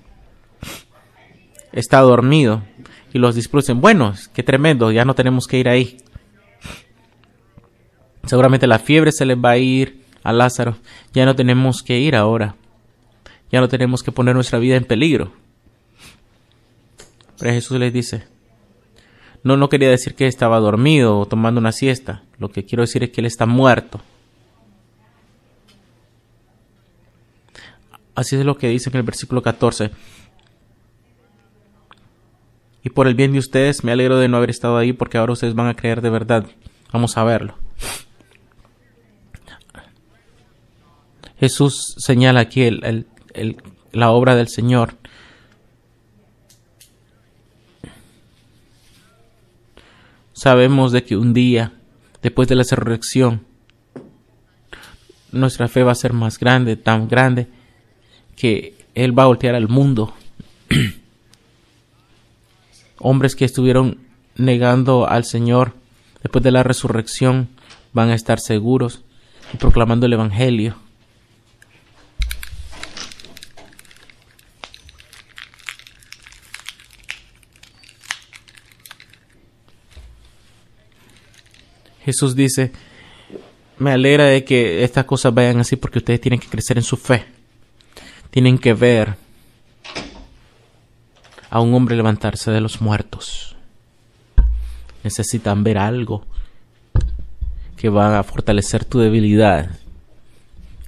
está 1.72 2.00
dormido. 2.00 2.62
Y 3.12 3.18
los 3.18 3.34
discípulos 3.34 3.66
dicen, 3.66 3.82
bueno, 3.82 4.14
qué 4.32 4.42
tremendo, 4.42 4.90
ya 4.90 5.04
no 5.04 5.14
tenemos 5.14 5.46
que 5.46 5.58
ir 5.58 5.68
ahí. 5.68 5.98
Seguramente 8.24 8.66
la 8.66 8.78
fiebre 8.78 9.12
se 9.12 9.26
le 9.26 9.34
va 9.34 9.50
a 9.50 9.58
ir 9.58 10.04
a 10.24 10.32
Lázaro. 10.32 10.78
Ya 11.12 11.26
no 11.26 11.36
tenemos 11.36 11.82
que 11.82 11.98
ir 11.98 12.16
ahora. 12.16 12.56
Ya 13.50 13.60
no 13.60 13.68
tenemos 13.68 14.02
que 14.02 14.12
poner 14.12 14.34
nuestra 14.34 14.58
vida 14.58 14.76
en 14.76 14.84
peligro. 14.84 15.32
Pero 17.38 17.52
Jesús 17.52 17.78
les 17.78 17.92
dice, 17.92 18.24
no, 19.42 19.56
no 19.56 19.68
quería 19.68 19.88
decir 19.88 20.14
que 20.14 20.26
estaba 20.26 20.58
dormido 20.58 21.18
o 21.18 21.26
tomando 21.26 21.60
una 21.60 21.72
siesta. 21.72 22.24
Lo 22.38 22.50
que 22.50 22.64
quiero 22.64 22.82
decir 22.82 23.04
es 23.04 23.10
que 23.10 23.20
él 23.20 23.26
está 23.26 23.46
muerto. 23.46 24.00
Así 28.14 28.34
es 28.34 28.44
lo 28.44 28.58
que 28.58 28.68
dice 28.68 28.90
en 28.90 28.96
el 28.96 29.04
versículo 29.04 29.42
14. 29.42 29.92
Y 32.82 32.90
por 32.90 33.06
el 33.06 33.14
bien 33.14 33.32
de 33.32 33.38
ustedes 33.38 33.84
me 33.84 33.92
alegro 33.92 34.18
de 34.18 34.28
no 34.28 34.38
haber 34.38 34.50
estado 34.50 34.76
ahí 34.76 34.92
porque 34.92 35.18
ahora 35.18 35.34
ustedes 35.34 35.54
van 35.54 35.68
a 35.68 35.74
creer 35.74 36.00
de 36.00 36.10
verdad. 36.10 36.46
Vamos 36.92 37.16
a 37.16 37.24
verlo. 37.24 37.54
Jesús 41.38 41.94
señala 41.98 42.40
aquí 42.40 42.68
la 43.92 44.10
obra 44.10 44.34
del 44.34 44.48
Señor 44.48 44.96
sabemos 50.38 50.92
de 50.92 51.02
que 51.02 51.16
un 51.16 51.34
día, 51.34 51.72
después 52.22 52.46
de 52.46 52.54
la 52.54 52.62
resurrección, 52.62 53.44
nuestra 55.32 55.66
fe 55.66 55.82
va 55.82 55.92
a 55.92 55.96
ser 55.96 56.12
más 56.12 56.38
grande, 56.38 56.76
tan 56.76 57.08
grande, 57.08 57.48
que 58.36 58.74
Él 58.94 59.18
va 59.18 59.24
a 59.24 59.26
voltear 59.26 59.56
al 59.56 59.68
mundo. 59.68 60.14
Hombres 63.00 63.34
que 63.34 63.44
estuvieron 63.44 63.98
negando 64.36 65.08
al 65.08 65.24
Señor 65.24 65.74
después 66.22 66.44
de 66.44 66.52
la 66.52 66.62
resurrección 66.62 67.48
van 67.92 68.10
a 68.10 68.14
estar 68.14 68.38
seguros 68.38 69.02
y 69.52 69.56
proclamando 69.56 70.06
el 70.06 70.12
Evangelio. 70.12 70.76
Jesús 82.08 82.34
dice, 82.34 82.72
me 83.76 83.92
alegra 83.92 84.24
de 84.24 84.42
que 84.42 84.82
estas 84.82 85.04
cosas 85.04 85.34
vayan 85.34 85.60
así 85.60 85.76
porque 85.76 85.98
ustedes 85.98 86.22
tienen 86.22 86.40
que 86.40 86.48
crecer 86.48 86.78
en 86.78 86.82
su 86.82 86.96
fe. 86.96 87.26
Tienen 88.30 88.56
que 88.56 88.72
ver 88.72 89.16
a 91.50 91.60
un 91.60 91.74
hombre 91.74 91.96
levantarse 91.96 92.50
de 92.50 92.62
los 92.62 92.80
muertos. 92.80 93.56
Necesitan 95.04 95.62
ver 95.62 95.76
algo 95.76 96.24
que 97.76 97.90
va 97.90 98.18
a 98.18 98.22
fortalecer 98.22 98.86
tu 98.86 99.00
debilidad 99.00 99.78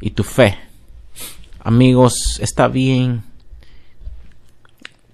y 0.01 0.13
tu 0.13 0.25
fe. 0.25 0.57
Amigos, 1.59 2.41
está 2.41 2.67
bien 2.67 3.25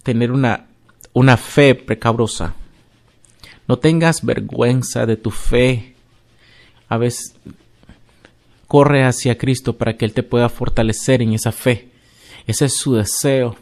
tener 0.04 0.30
una, 0.30 0.66
una 1.14 1.36
fe 1.36 1.75
precabrosa. 1.75 2.54
No 3.66 3.80
tengas 3.80 4.25
vergüenza 4.25 5.04
de 5.04 5.16
tu 5.16 5.32
fe 5.32 5.95
a 6.88 6.97
veces 6.97 7.35
corre 8.66 9.05
hacia 9.05 9.38
Cristo 9.38 9.76
para 9.76 9.97
que 9.97 10.05
Él 10.05 10.12
te 10.12 10.23
pueda 10.23 10.49
fortalecer 10.49 11.23
en 11.23 11.33
esa 11.33 11.52
fe. 11.52 11.88
Ese 12.47 12.66
es 12.66 12.76
su 12.76 12.95
deseo. 12.95 13.57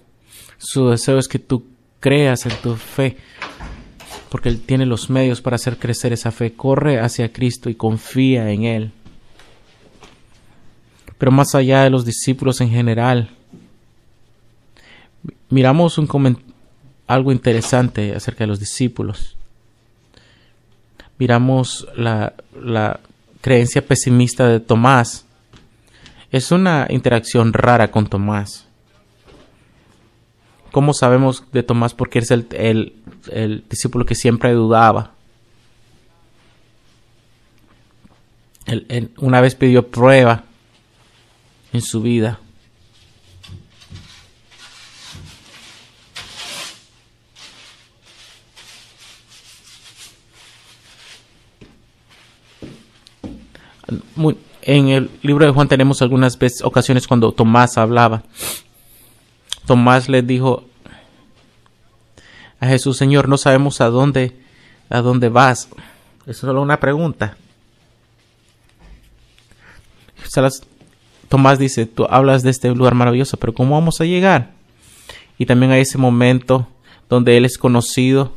Su 0.58 0.88
deseo 0.88 1.18
es 1.18 1.28
que 1.28 1.38
tú 1.38 1.64
creas 2.00 2.46
en 2.46 2.52
tu 2.62 2.76
fe, 2.76 3.16
porque 4.30 4.48
Él 4.48 4.60
tiene 4.60 4.86
los 4.86 5.10
medios 5.10 5.40
para 5.40 5.56
hacer 5.56 5.78
crecer 5.78 6.12
esa 6.12 6.30
fe. 6.30 6.54
Corre 6.54 7.00
hacia 7.00 7.32
Cristo 7.32 7.70
y 7.70 7.74
confía 7.74 8.50
en 8.50 8.64
Él. 8.64 8.92
Pero 11.18 11.30
más 11.30 11.54
allá 11.54 11.82
de 11.82 11.90
los 11.90 12.04
discípulos 12.04 12.60
en 12.60 12.70
general, 12.70 13.30
miramos 15.48 15.98
un 15.98 16.08
algo 17.06 17.32
interesante 17.32 18.14
acerca 18.14 18.44
de 18.44 18.48
los 18.48 18.60
discípulos. 18.60 19.36
Miramos 21.18 21.86
la, 21.96 22.34
la 22.60 23.00
creencia 23.44 23.86
pesimista 23.86 24.48
de 24.48 24.58
Tomás. 24.58 25.26
Es 26.30 26.50
una 26.50 26.86
interacción 26.88 27.52
rara 27.52 27.90
con 27.90 28.06
Tomás. 28.06 28.66
¿Cómo 30.72 30.94
sabemos 30.94 31.44
de 31.52 31.62
Tomás? 31.62 31.92
Porque 31.92 32.20
es 32.20 32.30
el, 32.30 32.46
el, 32.52 33.64
discípulo 33.68 34.06
que 34.06 34.14
siempre 34.14 34.54
dudaba. 34.54 35.12
una 39.18 39.42
vez 39.42 39.54
pidió 39.54 39.88
prueba 39.88 40.44
en 41.74 41.82
su 41.82 42.00
vida. 42.00 42.40
En 54.66 54.88
el 54.88 55.10
libro 55.22 55.44
de 55.44 55.52
Juan 55.52 55.68
tenemos 55.68 56.00
algunas 56.00 56.38
veces, 56.38 56.62
ocasiones 56.62 57.06
cuando 57.06 57.32
Tomás 57.32 57.76
hablaba. 57.76 58.22
Tomás 59.66 60.08
le 60.08 60.22
dijo 60.22 60.64
a 62.60 62.66
Jesús, 62.66 62.96
Señor, 62.96 63.28
no 63.28 63.36
sabemos 63.36 63.80
a 63.80 63.90
dónde, 63.90 64.32
a 64.88 65.00
dónde 65.00 65.28
vas. 65.28 65.68
Es 66.26 66.38
solo 66.38 66.62
una 66.62 66.80
pregunta. 66.80 67.36
Tomás 71.28 71.58
dice, 71.58 71.86
tú 71.86 72.06
hablas 72.08 72.42
de 72.42 72.50
este 72.50 72.74
lugar 72.74 72.94
maravilloso, 72.94 73.36
pero 73.36 73.54
¿cómo 73.54 73.74
vamos 73.74 74.00
a 74.00 74.04
llegar? 74.04 74.52
Y 75.38 75.46
también 75.46 75.72
hay 75.72 75.82
ese 75.82 75.98
momento 75.98 76.68
donde 77.08 77.36
él 77.36 77.44
es 77.44 77.58
conocido, 77.58 78.32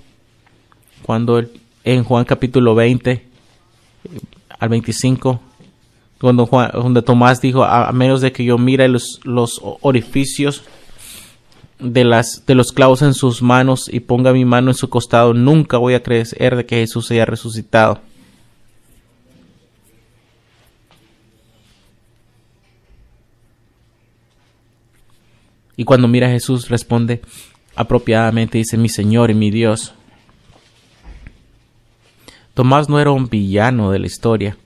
cuando 1.04 1.42
en 1.84 2.04
Juan 2.04 2.26
capítulo 2.26 2.76
20 2.76 3.26
al 4.60 4.70
25, 4.70 5.40
cuando, 6.20 6.46
Juan, 6.46 6.72
donde 6.74 7.02
Tomás 7.02 7.42
dijo, 7.42 7.64
a, 7.64 7.92
menos 7.92 8.22
de 8.22 8.32
que 8.32 8.44
yo 8.44 8.58
mire 8.58 8.88
los, 8.88 9.20
los 9.24 9.62
orificios 9.82 10.64
de, 11.80 12.04
las, 12.04 12.44
de 12.46 12.56
los 12.56 12.72
clavos 12.72 13.02
en 13.02 13.14
sus 13.14 13.42
manos 13.42 13.88
y 13.92 14.00
ponga 14.00 14.34
mi 14.34 14.46
mano 14.46 14.72
en 14.72 14.76
su 14.76 14.90
costado, 14.90 15.34
nunca 15.34 15.78
voy 15.78 15.94
a 15.94 16.02
creer 16.02 16.56
de 16.56 16.66
que 16.66 16.78
Jesús 16.78 17.12
haya 17.12 17.26
resucitado. 17.26 18.00
Y 25.76 25.84
cuando 25.84 26.08
mira 26.08 26.28
a 26.28 26.32
Jesús 26.32 26.70
responde 26.70 27.22
apropiadamente, 27.76 28.58
dice, 28.58 28.78
mi 28.78 28.90
Señor 28.90 29.30
y 29.30 29.36
mi 29.36 29.52
Dios. 29.52 29.94
Tomás 32.56 32.90
no 32.90 33.00
era 33.00 33.12
un 33.12 33.30
villano 33.30 33.92
de 33.92 34.00
la 34.00 34.08
historia. 34.08 34.58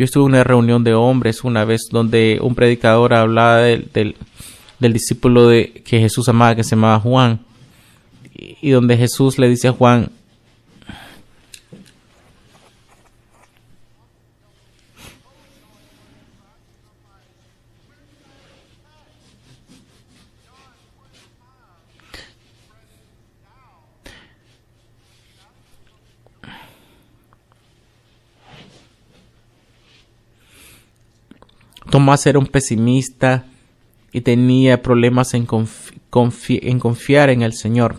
Yo 0.00 0.04
estuve 0.04 0.22
en 0.22 0.30
una 0.30 0.44
reunión 0.44 0.82
de 0.82 0.94
hombres 0.94 1.44
una 1.44 1.66
vez 1.66 1.82
donde 1.90 2.38
un 2.40 2.54
predicador 2.54 3.12
hablaba 3.12 3.58
del, 3.58 3.90
del, 3.92 4.92
discípulo 4.94 5.46
de, 5.46 5.82
que 5.84 6.00
Jesús 6.00 6.26
amaba, 6.26 6.56
que 6.56 6.64
se 6.64 6.70
llamaba 6.70 7.00
Juan, 7.00 7.40
y 8.32 8.70
donde 8.70 8.96
Jesús 8.96 9.38
le 9.38 9.46
dice 9.46 9.68
a 9.68 9.72
Juan, 9.72 10.10
Tomás 31.90 32.24
era 32.26 32.38
un 32.38 32.46
pesimista 32.46 33.44
y 34.12 34.20
tenía 34.20 34.80
problemas 34.80 35.34
en, 35.34 35.46
confiar 35.46 37.30
en 37.30 37.42
el 37.42 37.52
Señor. 37.52 37.96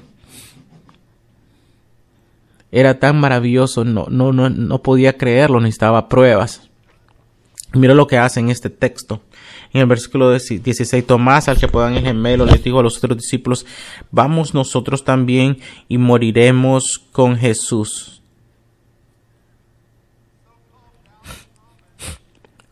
Era 2.71 2.99
tan 2.99 3.19
maravilloso, 3.19 3.83
no, 3.83 4.07
no, 4.09 4.31
no, 4.31 4.49
no 4.49 4.81
podía 4.81 5.17
creerlo, 5.17 5.59
necesitaba 5.59 6.07
pruebas. 6.07 6.69
Mira 7.73 7.93
lo 7.93 8.07
que 8.07 8.17
hace 8.17 8.39
en 8.39 8.49
este 8.49 8.69
texto. 8.69 9.21
En 9.73 9.81
el 9.81 9.87
versículo 9.87 10.31
16, 10.31 11.05
Tomás, 11.05 11.47
al 11.47 11.57
que 11.57 11.67
puedan 11.67 11.93
el 11.93 12.03
gemelo, 12.03 12.45
le 12.45 12.57
dijo 12.57 12.79
a 12.79 12.83
los 12.83 12.97
otros 12.97 13.17
discípulos, 13.17 13.65
vamos 14.09 14.53
nosotros 14.53 15.03
también 15.03 15.57
y 15.87 15.97
moriremos 15.97 16.99
con 17.11 17.37
Jesús. 17.37 18.21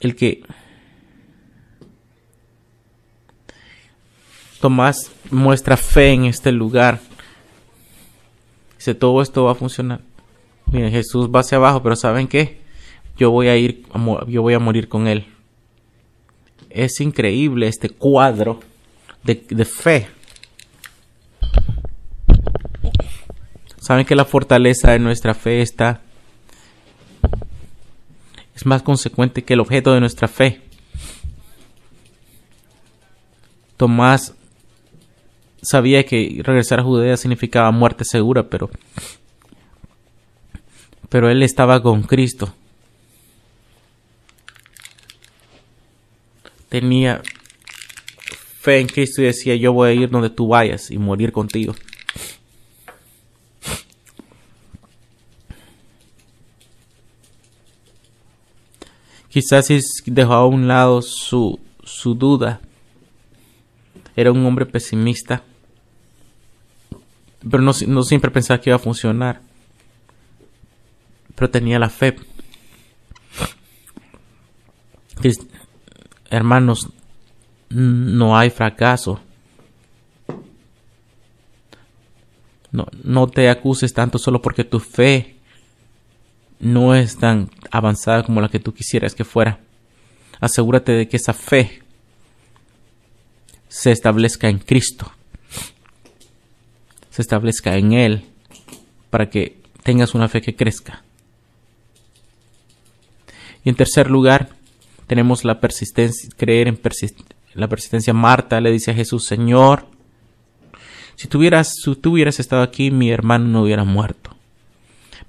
El 0.02 0.16
que 0.16 0.44
Tomás 4.60 5.12
muestra 5.32 5.78
fe 5.78 6.12
en 6.12 6.26
este 6.26 6.52
lugar. 6.52 7.00
Dice, 8.78 8.94
todo 8.94 9.22
esto 9.22 9.46
va 9.46 9.52
a 9.52 9.56
funcionar. 9.56 10.02
Miren, 10.72 10.92
Jesús 10.92 11.30
va 11.30 11.40
hacia 11.40 11.58
abajo, 11.58 11.82
pero 11.82 11.96
¿saben 11.96 12.28
qué? 12.28 12.62
Yo 13.18 13.32
voy 13.32 13.48
a 13.48 13.58
ir, 13.58 13.86
yo 14.28 14.42
voy 14.42 14.54
a 14.54 14.60
morir 14.60 14.88
con 14.88 15.08
él. 15.08 15.26
Es 16.70 17.02
increíble 17.02 17.68
este 17.68 17.90
cuadro 17.90 18.60
de, 19.24 19.36
de 19.50 19.66
fe. 19.66 20.08
Saben 23.80 24.06
que 24.06 24.16
la 24.16 24.26
fortaleza 24.26 24.92
de 24.92 25.00
nuestra 25.00 25.34
fe 25.34 25.62
está 25.62 26.02
es 28.60 28.66
más 28.66 28.84
consecuente 28.84 29.46
que 29.46 29.54
el 29.54 29.62
objeto 29.62 29.94
de 29.94 30.02
nuestra 30.02 30.28
fe. 30.28 30.60
Tomás 33.78 34.34
sabía 35.62 36.06
que 36.06 36.42
regresar 36.44 36.80
a 36.80 36.84
Judea 36.84 37.18
significaba 37.18 37.72
muerte 37.72 38.06
segura, 38.06 38.50
pero 38.50 38.70
pero 41.10 41.30
él 41.30 41.42
estaba 41.42 41.82
con 41.82 42.04
Cristo. 42.04 42.54
Tenía 46.70 47.22
fe 48.60 48.80
en 48.80 48.88
Cristo 48.88 49.22
y 49.22 49.26
decía, 49.26 49.56
yo 49.56 49.74
voy 49.74 49.90
a 49.90 49.94
ir 49.94 50.10
donde 50.10 50.30
tú 50.30 50.48
vayas 50.48 50.92
y 50.92 51.00
morir 51.00 51.32
contigo. 51.32 51.74
Quizás 59.30 59.68
dejó 60.06 60.34
a 60.34 60.46
un 60.46 60.68
lado 60.68 61.02
su, 61.02 61.60
su 61.84 62.14
duda. 62.14 62.62
Era 64.16 64.32
un 64.32 64.46
hombre 64.46 64.66
pesimista 64.66 65.44
pero 67.48 67.64
no, 67.64 68.04
siempre 68.04 68.32
pensaba 68.32 68.60
que 68.60 68.70
iba 68.70 68.76
a 68.76 68.80
funcionar. 68.80 69.42
Pero 71.36 71.50
tenía 71.50 71.80
la 71.80 71.90
fe. 71.90 72.16
Hermanos, 76.30 76.90
no 77.70 78.38
hay 78.38 78.50
fracaso. 78.50 79.22
No, 82.72 82.88
no 83.04 83.28
te 83.28 83.50
acuses 83.50 83.94
tanto 83.94 84.18
solo 84.20 84.42
porque 84.42 84.64
tu 84.64 84.80
fe 84.80 85.38
no 86.60 86.94
es 86.94 87.18
tan 87.18 87.50
avanzada 87.72 88.24
como 88.24 88.42
la 88.42 88.50
que 88.50 88.60
tú 88.60 88.74
quisieras 88.74 89.16
que 89.16 89.24
fuera. 89.24 89.60
Asegúrate 90.40 90.92
de 90.92 91.08
que 91.08 91.18
esa 91.18 91.34
fe 91.34 91.82
se 93.70 93.92
establezca 93.92 94.50
en 94.50 94.60
Cristo 94.60 95.12
se 97.10 97.22
establezca 97.22 97.76
en 97.78 97.94
Él 97.94 98.26
para 99.10 99.30
que 99.30 99.58
tengas 99.84 100.14
una 100.16 100.28
fe 100.28 100.42
que 100.42 100.56
crezca. 100.56 101.04
Y 103.64 103.70
en 103.70 103.76
tercer 103.76 104.10
lugar, 104.10 104.50
tenemos 105.08 105.44
la 105.44 105.60
persistencia, 105.60 106.30
creer 106.38 106.68
en 106.68 106.80
la 107.56 107.68
persistencia. 107.68 108.14
Marta 108.14 108.62
le 108.62 108.72
dice 108.72 108.92
a 108.92 108.94
Jesús, 108.94 109.26
Señor, 109.26 109.88
si 111.16 111.28
tuvieras, 111.28 111.74
si 111.84 111.96
tú 111.96 112.14
hubieras 112.14 112.40
estado 112.40 112.62
aquí, 112.62 112.92
mi 112.92 113.12
hermano 113.12 113.46
no 113.46 113.64
hubiera 113.64 113.84
muerto. 113.84 114.36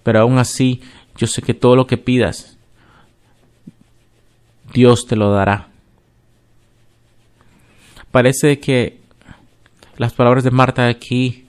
Pero 0.02 0.20
aún 0.20 0.38
así, 0.38 0.80
yo 1.16 1.26
sé 1.26 1.42
que 1.42 1.54
todo 1.54 1.76
lo 1.76 1.86
que 1.86 1.96
pidas, 1.96 2.56
Dios 4.72 5.06
te 5.06 5.16
lo 5.16 5.32
dará. 5.32 5.68
Parece 8.10 8.60
que 8.60 9.00
las 9.96 10.12
palabras 10.12 10.44
de 10.44 10.50
Marta 10.50 10.86
aquí 10.86 11.46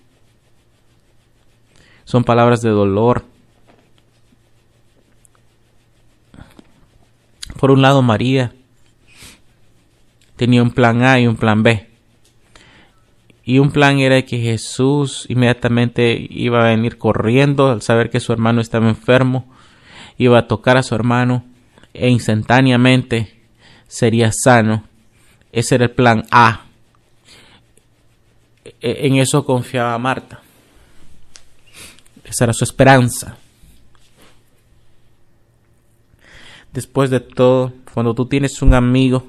son 2.11 2.25
palabras 2.25 2.61
de 2.61 2.69
dolor. 2.69 3.23
Por 7.57 7.71
un 7.71 7.81
lado, 7.81 8.01
María 8.01 8.51
tenía 10.35 10.61
un 10.61 10.71
plan 10.71 11.03
A 11.03 11.21
y 11.21 11.27
un 11.27 11.37
plan 11.37 11.63
B. 11.63 11.87
Y 13.45 13.59
un 13.59 13.71
plan 13.71 13.99
era 13.99 14.23
que 14.23 14.39
Jesús 14.39 15.25
inmediatamente 15.29 16.27
iba 16.29 16.59
a 16.59 16.71
venir 16.71 16.97
corriendo 16.97 17.69
al 17.69 17.81
saber 17.81 18.09
que 18.09 18.19
su 18.19 18.33
hermano 18.33 18.59
estaba 18.59 18.89
enfermo, 18.89 19.45
iba 20.17 20.37
a 20.37 20.47
tocar 20.47 20.75
a 20.75 20.83
su 20.83 20.95
hermano 20.95 21.45
e 21.93 22.09
instantáneamente 22.09 23.39
sería 23.87 24.33
sano. 24.33 24.83
Ese 25.53 25.75
era 25.75 25.85
el 25.85 25.91
plan 25.91 26.25
A. 26.29 26.65
E-, 28.65 29.07
en 29.07 29.15
eso 29.15 29.45
confiaba 29.45 29.97
Marta. 29.97 30.41
Esa 32.23 32.45
era 32.45 32.53
su 32.53 32.63
esperanza. 32.63 33.37
Después 36.73 37.09
de 37.09 37.19
todo, 37.19 37.73
cuando 37.93 38.13
tú 38.13 38.25
tienes 38.25 38.61
un 38.61 38.73
amigo, 38.73 39.25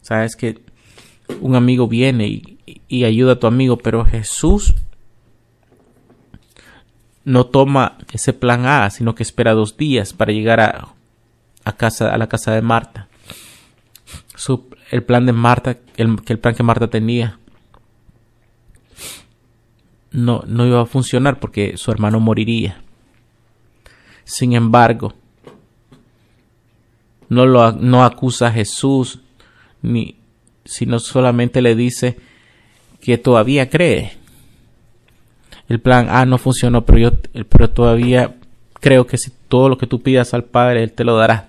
sabes 0.00 0.34
que 0.34 0.60
un 1.40 1.54
amigo 1.54 1.86
viene 1.88 2.42
y, 2.88 3.04
ayuda 3.04 3.32
a 3.32 3.38
tu 3.38 3.46
amigo, 3.46 3.78
pero 3.78 4.04
Jesús 4.04 4.74
no 7.24 7.46
toma 7.46 7.98
ese 8.12 8.32
plan 8.32 8.66
A, 8.66 8.90
sino 8.90 9.14
que 9.14 9.22
espera 9.22 9.54
dos 9.54 9.76
días 9.76 10.12
para 10.12 10.32
llegar 10.32 10.60
a, 10.60 10.88
a 11.64 11.72
casa, 11.72 12.12
a 12.12 12.18
la 12.18 12.28
casa 12.28 12.52
de 12.52 12.62
Marta. 12.62 13.08
Su, 14.34 14.68
el 14.92 15.02
plan 15.02 15.24
de 15.24 15.32
Marta, 15.32 15.78
el, 15.96 16.22
que 16.22 16.34
el 16.34 16.38
plan 16.38 16.54
que 16.54 16.62
Marta 16.62 16.88
tenía 16.88 17.38
no, 20.10 20.44
no 20.46 20.66
iba 20.66 20.82
a 20.82 20.86
funcionar 20.86 21.40
porque 21.40 21.78
su 21.78 21.90
hermano 21.90 22.20
moriría. 22.20 22.82
Sin 24.24 24.52
embargo, 24.52 25.14
no, 27.30 27.46
lo, 27.46 27.72
no 27.72 28.04
acusa 28.04 28.48
a 28.48 28.52
Jesús, 28.52 29.20
ni, 29.80 30.16
sino 30.66 30.98
solamente 30.98 31.62
le 31.62 31.74
dice 31.74 32.18
que 33.00 33.16
todavía 33.16 33.70
cree. 33.70 34.12
El 35.70 35.80
plan 35.80 36.10
A 36.10 36.26
no 36.26 36.36
funcionó, 36.36 36.84
pero 36.84 36.98
yo 36.98 37.12
pero 37.48 37.70
todavía 37.70 38.36
creo 38.78 39.06
que 39.06 39.16
si 39.16 39.32
todo 39.48 39.70
lo 39.70 39.78
que 39.78 39.86
tú 39.86 40.02
pidas 40.02 40.34
al 40.34 40.44
Padre, 40.44 40.82
Él 40.82 40.92
te 40.92 41.04
lo 41.04 41.16
dará. 41.16 41.48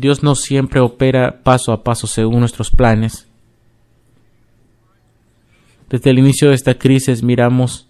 Dios 0.00 0.22
no 0.22 0.34
siempre 0.34 0.80
opera 0.80 1.42
paso 1.42 1.72
a 1.72 1.84
paso 1.84 2.06
según 2.06 2.40
nuestros 2.40 2.70
planes. 2.70 3.28
Desde 5.90 6.10
el 6.10 6.18
inicio 6.18 6.48
de 6.48 6.54
esta 6.54 6.74
crisis 6.74 7.22
miramos 7.22 7.86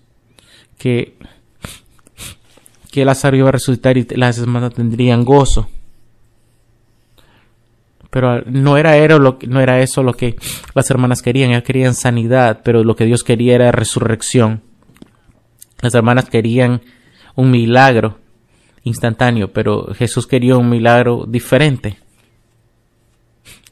que, 0.77 1.17
que 2.91 3.05
Lázaro 3.05 3.37
iba 3.37 3.51
a 3.51 3.53
resucitar 3.53 3.97
y 3.97 4.05
las 4.17 4.39
hermanas 4.39 4.75
tendrían 4.75 5.25
gozo. 5.25 5.69
Pero 8.11 8.43
no 8.47 8.77
era, 8.77 8.97
no 9.47 9.61
era 9.61 9.81
eso 9.81 10.03
lo 10.03 10.15
que 10.15 10.35
las 10.75 10.91
hermanas 10.91 11.23
querían, 11.23 11.51
ellas 11.51 11.63
querían 11.63 11.95
sanidad, 11.95 12.63
pero 12.65 12.83
lo 12.83 12.97
que 12.97 13.05
Dios 13.05 13.23
quería 13.23 13.55
era 13.55 13.71
resurrección. 13.71 14.63
Las 15.81 15.95
hermanas 15.95 16.29
querían 16.29 16.83
un 17.37 17.53
milagro, 17.53 18.19
instantáneo, 18.85 19.53
pero 19.53 19.95
Jesús 19.95 20.27
quería 20.27 20.57
un 20.57 20.69
milagro 20.69 21.25
diferente 21.29 21.99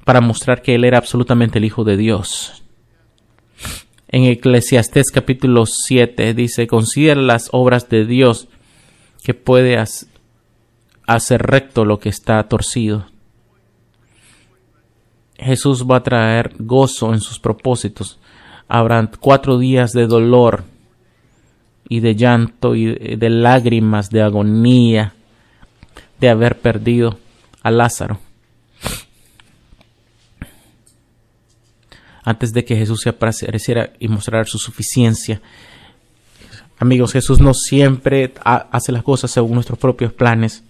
para 0.05 0.21
mostrar 0.21 0.63
que 0.63 0.75
Él 0.75 0.85
era 0.85 0.99
absolutamente 0.99 1.59
el 1.59 1.65
Hijo 1.65 1.85
de 1.85 1.97
Dios. 1.97 2.63
En 4.09 4.25
Eclesiastés 4.25 5.11
capítulo 5.11 5.67
7 5.67 6.33
dice, 6.33 6.67
considera 6.67 7.21
las 7.21 7.51
obras 7.53 7.89
de 7.91 8.07
Dios 8.07 8.49
que 9.23 9.35
puede 9.35 9.79
hacer 11.07 11.43
recto 11.43 11.85
lo 11.85 11.99
que 11.99 12.09
está 12.09 12.43
torcido. 12.45 13.07
Jesús 15.37 15.87
va 15.87 15.97
a 15.97 16.03
traer 16.03 16.55
gozo 16.59 17.13
en 17.13 17.21
sus 17.21 17.39
propósitos. 17.39 18.19
Habrán 18.67 19.11
cuatro 19.21 19.59
días 19.59 19.93
de 19.93 20.07
dolor 20.07 20.65
y 21.89 22.01
de 22.01 22.15
llanto 22.15 22.75
y 22.75 23.17
de 23.17 23.31
lágrimas, 23.31 24.11
de 24.11 24.23
agonía, 24.23 25.15
de 26.21 26.29
haber 26.29 26.59
perdido 26.59 27.19
a 27.63 27.71
Lázaro. 27.71 28.21
Antes 32.23 32.53
de 32.53 32.65
que 32.65 32.77
Jesús 32.77 33.01
se 33.01 33.09
apareciera 33.09 33.93
y 33.99 34.09
mostrara 34.09 34.45
su 34.45 34.59
suficiencia. 34.59 35.41
Amigos, 36.79 37.13
Jesús 37.13 37.41
no 37.41 37.55
siempre 37.55 38.35
hace 38.45 38.93
las 38.93 39.03
cosas 39.03 39.31
según 39.31 39.55
nuestros 39.55 39.79
propios 39.79 40.13
planes. 40.13 40.63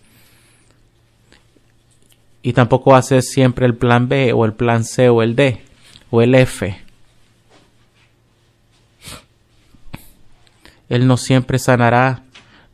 Y 2.42 2.52
tampoco 2.52 2.94
hace 2.94 3.20
siempre 3.22 3.66
el 3.66 3.74
plan 3.74 4.08
B 4.08 4.32
o 4.32 4.44
el 4.44 4.52
plan 4.52 4.84
C 4.84 5.08
o 5.08 5.22
el 5.22 5.34
D 5.34 5.60
o 6.10 6.22
el 6.22 6.36
F. 6.36 6.87
Él 10.88 11.06
no 11.06 11.16
siempre 11.16 11.58
sanará, 11.58 12.22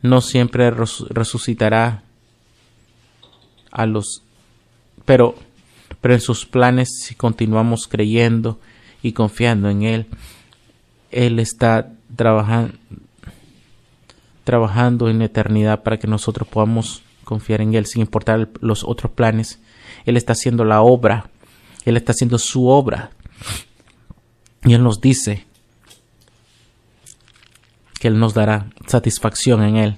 no 0.02 0.20
siempre 0.20 0.70
resucitará 0.70 2.02
a 3.70 3.86
los... 3.86 4.22
Pero, 5.04 5.34
pero 6.00 6.14
en 6.14 6.20
sus 6.20 6.46
planes, 6.46 7.00
si 7.02 7.14
continuamos 7.14 7.88
creyendo 7.88 8.58
y 9.02 9.12
confiando 9.12 9.68
en 9.68 9.82
Él, 9.82 10.06
Él 11.10 11.38
está 11.38 11.90
trabajando, 12.14 12.74
trabajando 14.44 15.08
en 15.08 15.22
eternidad 15.22 15.82
para 15.82 15.98
que 15.98 16.06
nosotros 16.06 16.48
podamos 16.48 17.02
confiar 17.24 17.60
en 17.60 17.74
Él 17.74 17.86
sin 17.86 18.02
importar 18.02 18.48
los 18.60 18.84
otros 18.84 19.12
planes. 19.12 19.58
Él 20.04 20.16
está 20.16 20.34
haciendo 20.34 20.64
la 20.64 20.82
obra, 20.82 21.30
Él 21.84 21.96
está 21.96 22.12
haciendo 22.12 22.38
su 22.38 22.68
obra. 22.68 23.10
Y 24.64 24.74
Él 24.74 24.82
nos 24.82 25.00
dice 25.00 25.46
que 28.04 28.08
Él 28.08 28.18
nos 28.18 28.34
dará 28.34 28.66
satisfacción 28.86 29.62
en 29.62 29.76
Él. 29.78 29.96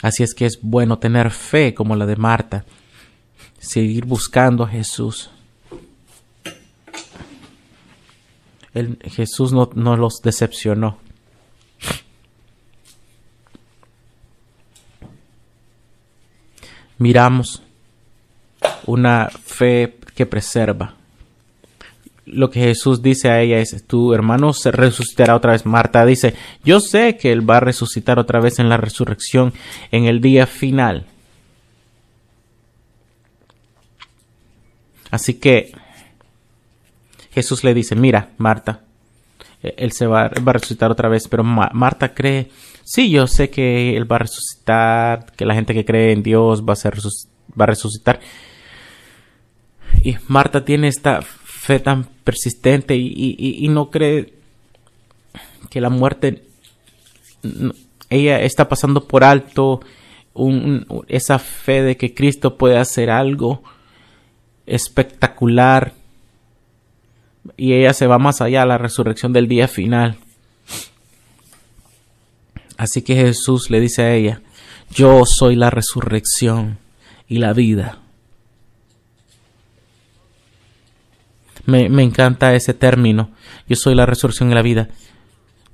Así 0.00 0.22
es 0.22 0.32
que 0.32 0.46
es 0.46 0.58
bueno 0.62 0.98
tener 0.98 1.30
fe 1.30 1.74
como 1.74 1.96
la 1.96 2.06
de 2.06 2.16
Marta, 2.16 2.64
seguir 3.58 4.06
buscando 4.06 4.64
a 4.64 4.68
Jesús. 4.68 5.30
Jesús 9.02 9.52
no, 9.52 9.68
no 9.74 9.98
los 9.98 10.22
decepcionó. 10.22 10.96
Miramos 16.96 17.62
una 18.86 19.28
fe 19.28 19.98
que 20.14 20.24
preserva 20.24 20.94
lo 22.32 22.50
que 22.50 22.60
Jesús 22.60 23.02
dice 23.02 23.28
a 23.28 23.40
ella 23.40 23.58
es, 23.58 23.84
tu 23.86 24.14
hermano 24.14 24.52
se 24.52 24.70
resucitará 24.70 25.36
otra 25.36 25.52
vez. 25.52 25.66
Marta 25.66 26.04
dice, 26.06 26.34
yo 26.64 26.80
sé 26.80 27.16
que 27.16 27.32
él 27.32 27.48
va 27.48 27.58
a 27.58 27.60
resucitar 27.60 28.18
otra 28.18 28.40
vez 28.40 28.58
en 28.58 28.68
la 28.68 28.76
resurrección 28.76 29.52
en 29.90 30.04
el 30.04 30.20
día 30.20 30.46
final. 30.46 31.06
Así 35.10 35.34
que 35.34 35.72
Jesús 37.32 37.64
le 37.64 37.74
dice, 37.74 37.96
mira, 37.96 38.30
Marta, 38.38 38.82
e-, 39.62 39.74
él 39.76 39.92
se 39.92 40.06
va, 40.06 40.26
a 40.26 40.52
resucitar 40.52 40.90
otra 40.90 41.08
vez, 41.08 41.28
pero 41.28 41.44
Marta 41.44 42.14
cree, 42.14 42.50
sí, 42.84 43.10
yo 43.10 43.26
sé 43.26 43.50
que 43.50 43.96
él 43.96 44.10
va 44.10 44.16
a 44.16 44.20
resucitar, 44.20 45.26
que 45.36 45.44
la 45.44 45.54
gente 45.54 45.74
que 45.74 45.84
cree 45.84 46.12
en 46.12 46.22
Dios 46.22 46.62
va 46.62 46.74
a, 46.74 46.90
va 47.58 47.64
a 47.64 47.66
resucitar. 47.66 48.20
Y 50.02 50.16
Marta 50.28 50.64
tiene 50.64 50.88
esta 50.88 51.20
tan 51.78 52.04
persistente 52.24 52.96
y, 52.96 53.66
no 53.68 53.90
cree 53.90 54.34
que 55.70 55.80
la 55.80 55.90
muerte, 55.90 56.44
ella 58.08 58.40
está 58.40 58.68
pasando 58.68 59.06
por 59.06 59.24
alto 59.24 59.80
esa 61.08 61.38
fe 61.38 61.82
de 61.82 61.96
que 61.96 62.14
Cristo 62.14 62.56
puede 62.56 62.78
hacer 62.78 63.10
algo 63.10 63.62
espectacular 64.66 65.92
y 67.56 67.72
ella 67.72 67.92
se 67.92 68.06
va 68.06 68.18
más 68.18 68.40
allá 68.40 68.62
a 68.62 68.66
la 68.66 68.78
resurrección 68.78 69.32
del 69.32 69.48
día 69.48 69.68
final. 69.68 70.16
Así 72.76 73.02
que 73.02 73.14
Jesús 73.14 73.70
le 73.70 73.80
dice 73.80 74.02
a 74.02 74.14
ella, 74.14 74.40
yo 74.90 75.24
soy 75.26 75.56
la 75.56 75.70
resurrección 75.70 76.78
y 77.28 77.38
la 77.38 77.52
vida. 77.52 77.98
Me, 81.66 81.86
encanta 82.02 82.54
ese 82.54 82.74
término. 82.74 83.30
Yo 83.68 83.76
soy 83.76 83.94
la 83.94 84.06
resurrección 84.06 84.50
y 84.50 84.54
la 84.54 84.62
vida. 84.62 84.88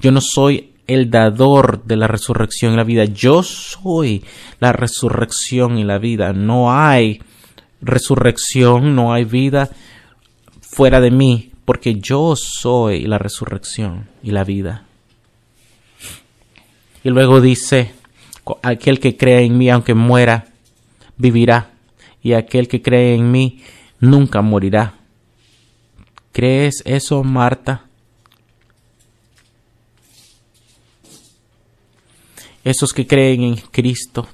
Yo 0.01 0.11
no 0.13 0.21
soy 0.21 0.73
el 0.87 1.11
dador 1.11 1.85
de 1.85 1.97
la 1.97 2.07
resurrección 2.07 2.75
y 2.75 2.77
la 2.77 2.85
vida. 2.85 3.05
Yo 3.05 3.43
soy 3.43 4.25
la 4.61 4.73
resurrección 4.73 5.79
y 5.79 5.85
la 5.85 5.99
vida. 5.99 6.33
No 6.33 6.73
hay 6.73 7.21
resurrección, 7.81 8.95
no 8.95 9.13
hay 9.13 9.25
vida 9.25 9.71
fuera 10.61 11.01
de 11.01 11.11
mí, 11.11 11.53
porque 11.65 11.95
yo 11.95 12.35
soy 12.37 13.07
la 13.07 13.19
resurrección 13.19 14.09
y 14.23 14.31
la 14.33 14.45
vida. 14.45 14.85
Y 17.03 17.11
luego 17.11 17.41
dice, 17.41 17.95
aquel 18.63 19.01
que 19.01 19.17
cree 19.17 19.45
en 19.45 19.57
mí, 19.57 19.71
aunque 19.71 19.95
muera, 19.95 20.47
vivirá. 21.17 21.71
Y 22.23 22.33
aquel 22.33 22.69
que 22.69 22.83
cree 22.83 23.15
en 23.15 23.31
mí, 23.31 23.63
nunca 24.01 24.43
morirá. 24.43 24.95
¿Crees 26.37 26.83
eso, 26.85 27.25
Marta? 27.25 27.87
Esos 32.63 32.93
que 32.93 33.07
creen 33.07 33.43
en 33.43 33.57
Cristo 33.57 34.29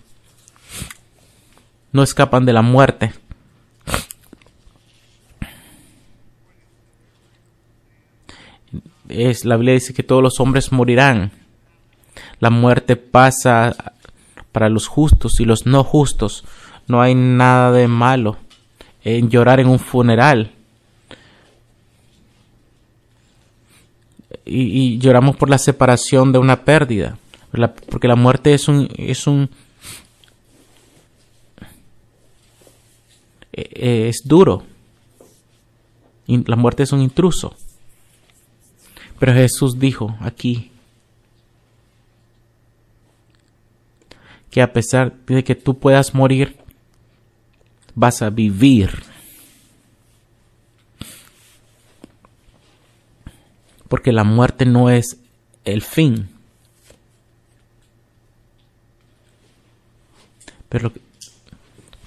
no 1.92 2.02
escapan 2.02 2.44
de 2.44 2.52
la 2.52 2.62
muerte. 2.62 3.12
Es, 9.08 9.44
la 9.44 9.54
Biblia 9.54 9.74
dice 9.74 9.94
que 9.94 10.02
todos 10.02 10.24
los 10.24 10.40
hombres 10.40 10.72
morirán. 10.72 11.30
La 12.40 12.50
muerte 12.50 12.96
pasa 12.96 13.76
para 14.50 14.68
los 14.68 14.88
justos 14.88 15.38
y 15.38 15.44
los 15.44 15.66
no 15.66 15.84
justos. 15.84 16.42
No 16.88 17.00
hay 17.00 17.14
nada 17.14 17.70
de 17.70 17.86
malo 17.86 18.38
en 19.04 19.30
llorar 19.30 19.60
en 19.60 19.68
un 19.68 19.78
funeral. 19.78 20.56
Y, 24.44 24.98
lloramos 24.98 25.36
por 25.36 25.48
la 25.50 25.58
separación 25.58 26.32
de 26.32 26.38
una 26.38 26.64
pérdida, 26.64 27.18
porque 27.90 28.08
la 28.08 28.16
muerte 28.16 28.54
es 28.54 28.68
un, 28.68 28.88
es 28.96 29.26
un 29.26 29.50
e, 33.52 33.68
e, 33.72 34.08
es 34.08 34.22
duro. 34.24 34.64
La 36.26 36.56
muerte 36.56 36.82
es 36.82 36.92
un 36.92 37.02
intruso. 37.02 37.54
Pero 39.18 39.34
Jesús 39.34 39.78
dijo 39.78 40.16
aquí 40.20 40.70
que 44.50 44.62
a 44.62 44.72
pesar 44.72 45.14
de 45.26 45.44
que 45.44 45.54
tú 45.54 45.78
puedas 45.78 46.14
morir, 46.14 46.56
vas 47.94 48.22
a 48.22 48.30
vivir. 48.30 49.11
Porque 53.92 54.10
la 54.10 54.24
muerte 54.24 54.64
no 54.64 54.88
es 54.88 55.18
el 55.66 55.82
fin. 55.82 56.30
Pero 60.70 60.90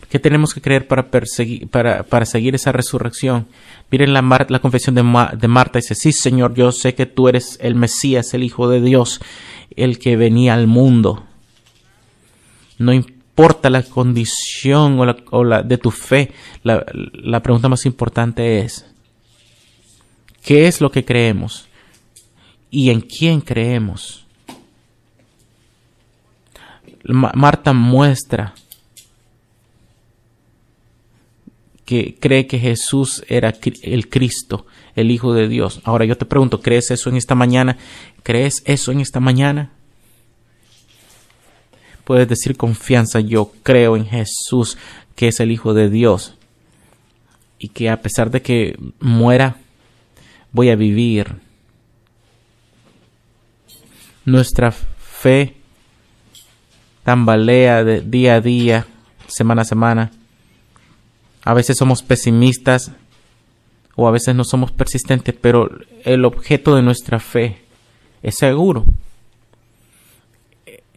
¿qué 0.09 0.17
tenemos 0.17 0.55
que 0.55 0.61
creer 0.61 0.87
para, 0.87 1.11
perseguir, 1.11 1.67
para, 1.67 2.25
seguir 2.25 2.55
esa 2.55 2.71
resurrección? 2.71 3.45
Miren 3.91 4.13
la, 4.13 4.23
la 4.49 4.59
confesión 4.61 4.95
de, 4.95 5.03
Marta, 5.03 5.77
dice, 5.77 5.93
sí 5.93 6.11
Señor, 6.11 6.55
yo 6.55 6.71
sé 6.71 6.95
que 6.95 7.05
tú 7.05 7.27
eres 7.29 7.59
el 7.61 7.75
Mesías, 7.75 8.33
el 8.33 8.41
Hijo 8.41 8.67
de 8.67 8.81
Dios, 8.81 9.21
el 9.75 9.99
que 9.99 10.17
venía 10.17 10.55
al 10.55 10.65
mundo. 10.65 11.23
No 12.79 12.93
importa 12.93 13.69
la 13.69 13.83
condición 13.83 14.99
o 15.29 15.43
la, 15.43 15.61
de 15.61 15.77
tu 15.77 15.91
fe, 15.91 16.31
la 16.63 17.43
pregunta 17.43 17.69
más 17.69 17.85
importante 17.85 18.61
es, 18.61 18.87
¿qué 20.41 20.65
es 20.65 20.81
lo 20.81 20.89
que 20.89 21.05
creemos? 21.05 21.67
Y 22.69 22.89
en 22.89 23.01
quién 23.01 23.41
creemos. 23.41 24.25
Marta 27.03 27.71
muestra 27.73 28.55
que 31.85 32.15
cree 32.19 32.47
que 32.47 32.57
Jesús 32.57 33.23
era 33.27 33.53
el 33.83 34.09
Cristo, 34.09 34.65
el 34.95 35.11
Hijo 35.11 35.33
de 35.33 35.47
Dios. 35.47 35.81
Ahora 35.83 36.05
yo 36.05 36.17
te 36.17 36.25
pregunto, 36.25 36.61
¿crees 36.61 36.89
eso 36.89 37.09
en 37.09 37.15
esta 37.15 37.35
mañana? 37.35 37.77
¿Crees 38.23 38.63
eso 38.65 38.91
en 38.91 39.01
esta 39.01 39.19
mañana? 39.19 39.71
Puedes 42.03 42.27
decir 42.27 42.57
confianza, 42.57 43.19
yo 43.19 43.51
creo 43.63 43.95
en 43.95 44.07
Jesús, 44.07 44.77
que 45.15 45.27
es 45.27 45.39
el 45.39 45.51
Hijo 45.51 45.73
de 45.73 45.89
Dios, 45.89 46.35
y 47.59 47.69
que 47.69 47.89
a 47.89 48.01
pesar 48.01 48.31
de 48.31 48.41
que 48.41 48.77
muera, 48.99 49.57
voy 50.51 50.69
a 50.69 50.75
vivir 50.75 51.35
Nuestra 54.25 54.71
fe 54.71 55.55
tambalea 57.03 57.83
de 57.83 58.01
día 58.01 58.35
a 58.35 58.41
día, 58.41 58.87
semana 59.27 59.61
a 59.61 59.65
semana. 59.65 60.11
A 61.43 61.53
veces 61.53 61.77
somos 61.77 62.01
pesimistas 62.01 62.91
o 63.95 64.07
a 64.07 64.11
veces 64.11 64.35
no 64.35 64.43
somos 64.43 64.71
persistentes, 64.71 65.35
pero 65.39 65.69
el 66.03 66.25
objeto 66.25 66.75
de 66.75 66.81
nuestra 66.81 67.19
fe 67.19 67.61
es 68.23 68.35
seguro. 68.37 68.85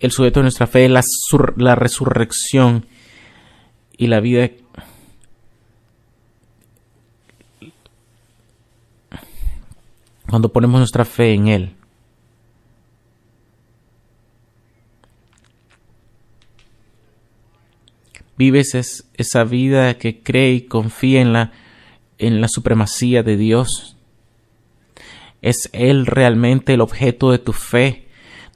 El 0.00 0.12
sujeto 0.12 0.40
de 0.40 0.44
nuestra 0.44 0.66
fe 0.66 0.86
es 0.86 0.90
la, 0.90 1.02
la 1.56 1.74
resurrección 1.74 2.86
y 3.96 4.06
la 4.06 4.20
vida 4.20 4.48
cuando 10.28 10.50
ponemos 10.50 10.78
nuestra 10.78 11.04
fe 11.04 11.34
en 11.34 11.48
Él. 11.48 11.77
Vives 18.38 19.04
esa 19.14 19.42
vida 19.42 19.98
que 19.98 20.22
cree 20.22 20.52
y 20.52 20.60
confía 20.60 21.20
en 21.20 21.32
la, 21.32 21.50
en 22.18 22.40
la 22.40 22.46
supremacía 22.46 23.24
de 23.24 23.36
Dios. 23.36 23.96
Es 25.42 25.68
Él 25.72 26.06
realmente 26.06 26.74
el 26.74 26.80
objeto 26.80 27.32
de 27.32 27.38
tu 27.38 27.52
fe, 27.52 28.06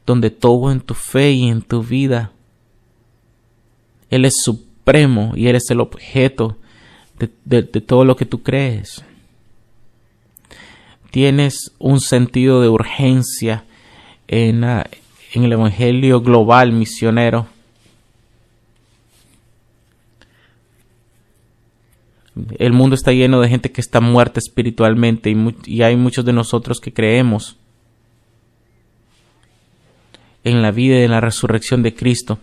donde 0.07 0.31
todo 0.31 0.71
en 0.71 0.81
tu 0.81 0.95
fe 0.95 1.33
y 1.33 1.49
en 1.49 1.63
tu 1.63 1.83
vida. 1.83 2.31
Él 4.09 4.25
es 4.25 4.37
supremo 4.41 5.33
y 5.35 5.49
eres 5.49 5.69
el 5.71 5.81
objeto 5.81 6.59
de, 7.45 7.63
todo 7.65 8.05
lo 8.05 8.15
que 8.15 8.25
tú 8.25 8.45
crees. 8.45 9.05
Tienes 11.11 11.73
un 11.81 12.01
sentido 12.01 12.63
de 12.63 12.69
urgencia 12.69 13.65
en, 14.29 14.63
en 14.63 15.45
el 15.45 15.53
Evangelio 15.53 16.21
global 16.21 16.71
misionero 16.71 17.49
El 22.59 22.73
mundo 22.73 22.95
está 22.95 23.13
lleno 23.13 23.41
de 23.41 23.49
gente 23.49 23.73
que 23.73 23.83
está 23.83 24.01
muerta 24.01 24.41
espiritualmente 24.41 25.35
y, 25.67 25.83
hay 25.83 25.97
muchos 25.97 26.25
de 26.25 26.33
nosotros 26.33 26.81
que 26.81 26.93
creemos 26.93 27.59
en 30.43 30.63
la 30.63 30.71
vida 30.71 30.99
y 30.99 31.03
en 31.03 31.11
la 31.11 31.21
resurrección 31.21 31.83
de 31.83 31.95
Cristo 31.95 32.39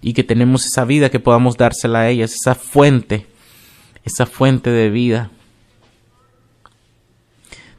y 0.00 0.12
que 0.12 0.22
tenemos 0.22 0.64
esa 0.66 0.84
vida 0.84 1.10
que 1.10 1.18
podamos 1.18 1.56
dársela 1.56 2.00
a 2.00 2.10
ellas, 2.10 2.32
esa 2.32 2.54
fuente, 2.54 3.26
esa 4.04 4.24
fuente 4.24 4.70
de 4.70 4.88
vida. 4.88 5.30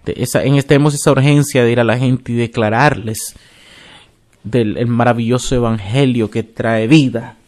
esa, 0.05 0.43
en, 0.43 0.61
tenemos 0.63 0.93
esa 0.93 1.11
urgencia 1.11 1.63
de 1.63 1.71
ir 1.71 1.79
a 1.79 1.85
la 1.85 1.97
gente 1.97 2.33
y 2.33 2.35
declararles 2.35 3.35
del 4.43 4.85
maravilloso 4.87 5.55
evangelio 5.55 6.29
que 6.29 6.43
trae 6.43 6.87
vida 6.87 7.38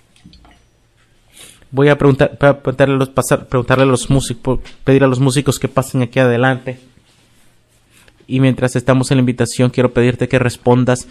Voy 1.71 1.87
a 1.87 1.97
preguntar, 1.97 2.37
preguntarle 2.37 2.95
a 2.95 2.97
los, 2.97 3.09
pasar, 3.09 3.47
preguntarle 3.47 3.83
a 3.83 3.87
los 3.87 4.09
músicos, 4.09 4.59
pedir 4.83 5.05
a 5.05 5.07
los 5.07 5.21
músicos 5.21 5.57
que 5.57 5.69
pasen 5.69 6.01
aquí 6.01 6.19
adelante. 6.19 6.79
Y 8.27 8.41
mientras 8.41 8.75
estamos 8.75 9.09
en 9.11 9.17
la 9.17 9.21
invitación, 9.21 9.69
quiero 9.69 9.93
pedirte 9.93 10.27
que 10.27 10.37
respondas 10.37 11.07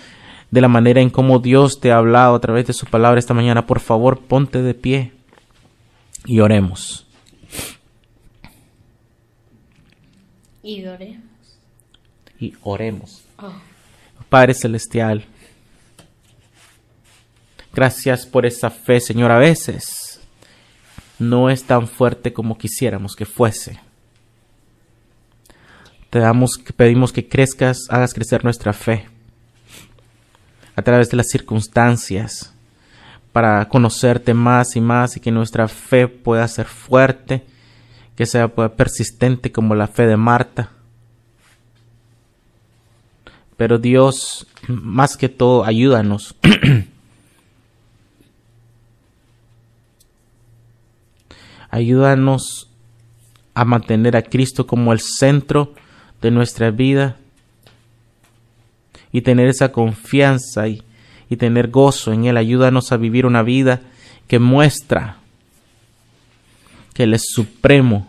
de 0.51 0.61
la 0.61 0.68
manera 0.68 1.01
en 1.01 1.11
cómo 1.11 1.38
Dios 1.38 1.81
te 1.81 1.92
ha 1.92 1.96
hablado 1.96 2.35
a 2.35 2.40
través 2.40 2.66
de 2.66 2.75
su 2.75 2.87
palabra 2.87 3.18
esta 3.18 3.35
mañana. 3.35 3.66
Por 3.66 3.81
favor, 3.81 4.20
ponte 4.20 4.62
de 4.62 4.75
pie 4.75 5.12
y 6.27 6.40
oremos. 6.40 7.07
Y 10.62 10.85
oremos. 10.85 11.25
Y 12.38 12.55
oremos. 12.62 13.23
Oh. 13.38 13.53
Padre 14.29 14.55
Celestial, 14.55 15.25
gracias 17.73 18.27
por 18.27 18.44
esa 18.44 18.70
fe, 18.70 19.01
Señor. 19.01 19.31
A 19.31 19.38
veces 19.38 19.99
no 21.20 21.50
es 21.50 21.64
tan 21.64 21.87
fuerte 21.87 22.33
como 22.33 22.59
quisiéramos 22.59 23.14
que 23.14 23.26
fuese. 23.26 23.78
Te 26.09 26.18
damos, 26.18 26.59
pedimos 26.76 27.12
que 27.12 27.28
crezcas, 27.28 27.87
hagas 27.88 28.12
crecer 28.12 28.42
nuestra 28.42 28.72
fe 28.72 29.06
a 30.74 30.83
través 30.83 31.11
de 31.11 31.16
las 31.16 31.28
circunstancias 31.28 32.52
para 33.33 33.68
conocerte 33.68 34.35
más 34.35 34.74
y 34.74 34.80
más 34.80 35.16
y 35.16 35.20
que 35.20 35.30
nuestra 35.30 35.68
fe 35.68 36.09
pueda 36.09 36.48
ser 36.48 36.66
fuerte, 36.66 37.44
que 38.16 38.26
sea 38.26 38.48
persistente 38.48 39.52
como 39.52 39.74
la 39.74 39.87
fe 39.87 40.06
de 40.06 40.16
Marta. 40.16 40.70
Pero 43.56 43.78
Dios, 43.78 44.46
más 44.66 45.16
que 45.16 45.28
todo, 45.28 45.64
ayúdanos 45.64 46.35
Ayúdanos 51.70 52.68
a 53.54 53.64
mantener 53.64 54.16
a 54.16 54.22
Cristo 54.22 54.66
como 54.66 54.92
el 54.92 55.00
centro 55.00 55.74
de 56.20 56.30
nuestra 56.30 56.70
vida 56.70 57.16
y 59.12 59.22
tener 59.22 59.48
esa 59.48 59.72
confianza 59.72 60.68
y, 60.68 60.83
y 61.28 61.37
tener 61.37 61.68
gozo 61.68 62.12
en 62.12 62.24
Él. 62.24 62.37
Ayúdanos 62.37 62.92
a 62.92 62.96
vivir 62.96 63.26
una 63.26 63.42
vida 63.42 63.80
que 64.26 64.38
muestra 64.38 65.16
que 66.94 67.04
Él 67.04 67.14
es 67.14 67.24
supremo. 67.33 68.06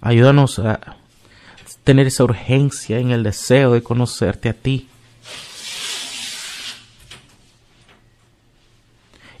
Ayúdanos 0.00 0.58
a 0.58 0.96
tener 1.84 2.06
esa 2.06 2.24
urgencia 2.24 2.98
en 2.98 3.10
el 3.10 3.22
deseo 3.22 3.72
de 3.72 3.82
conocerte 3.82 4.48
a 4.48 4.54
ti. 4.54 4.88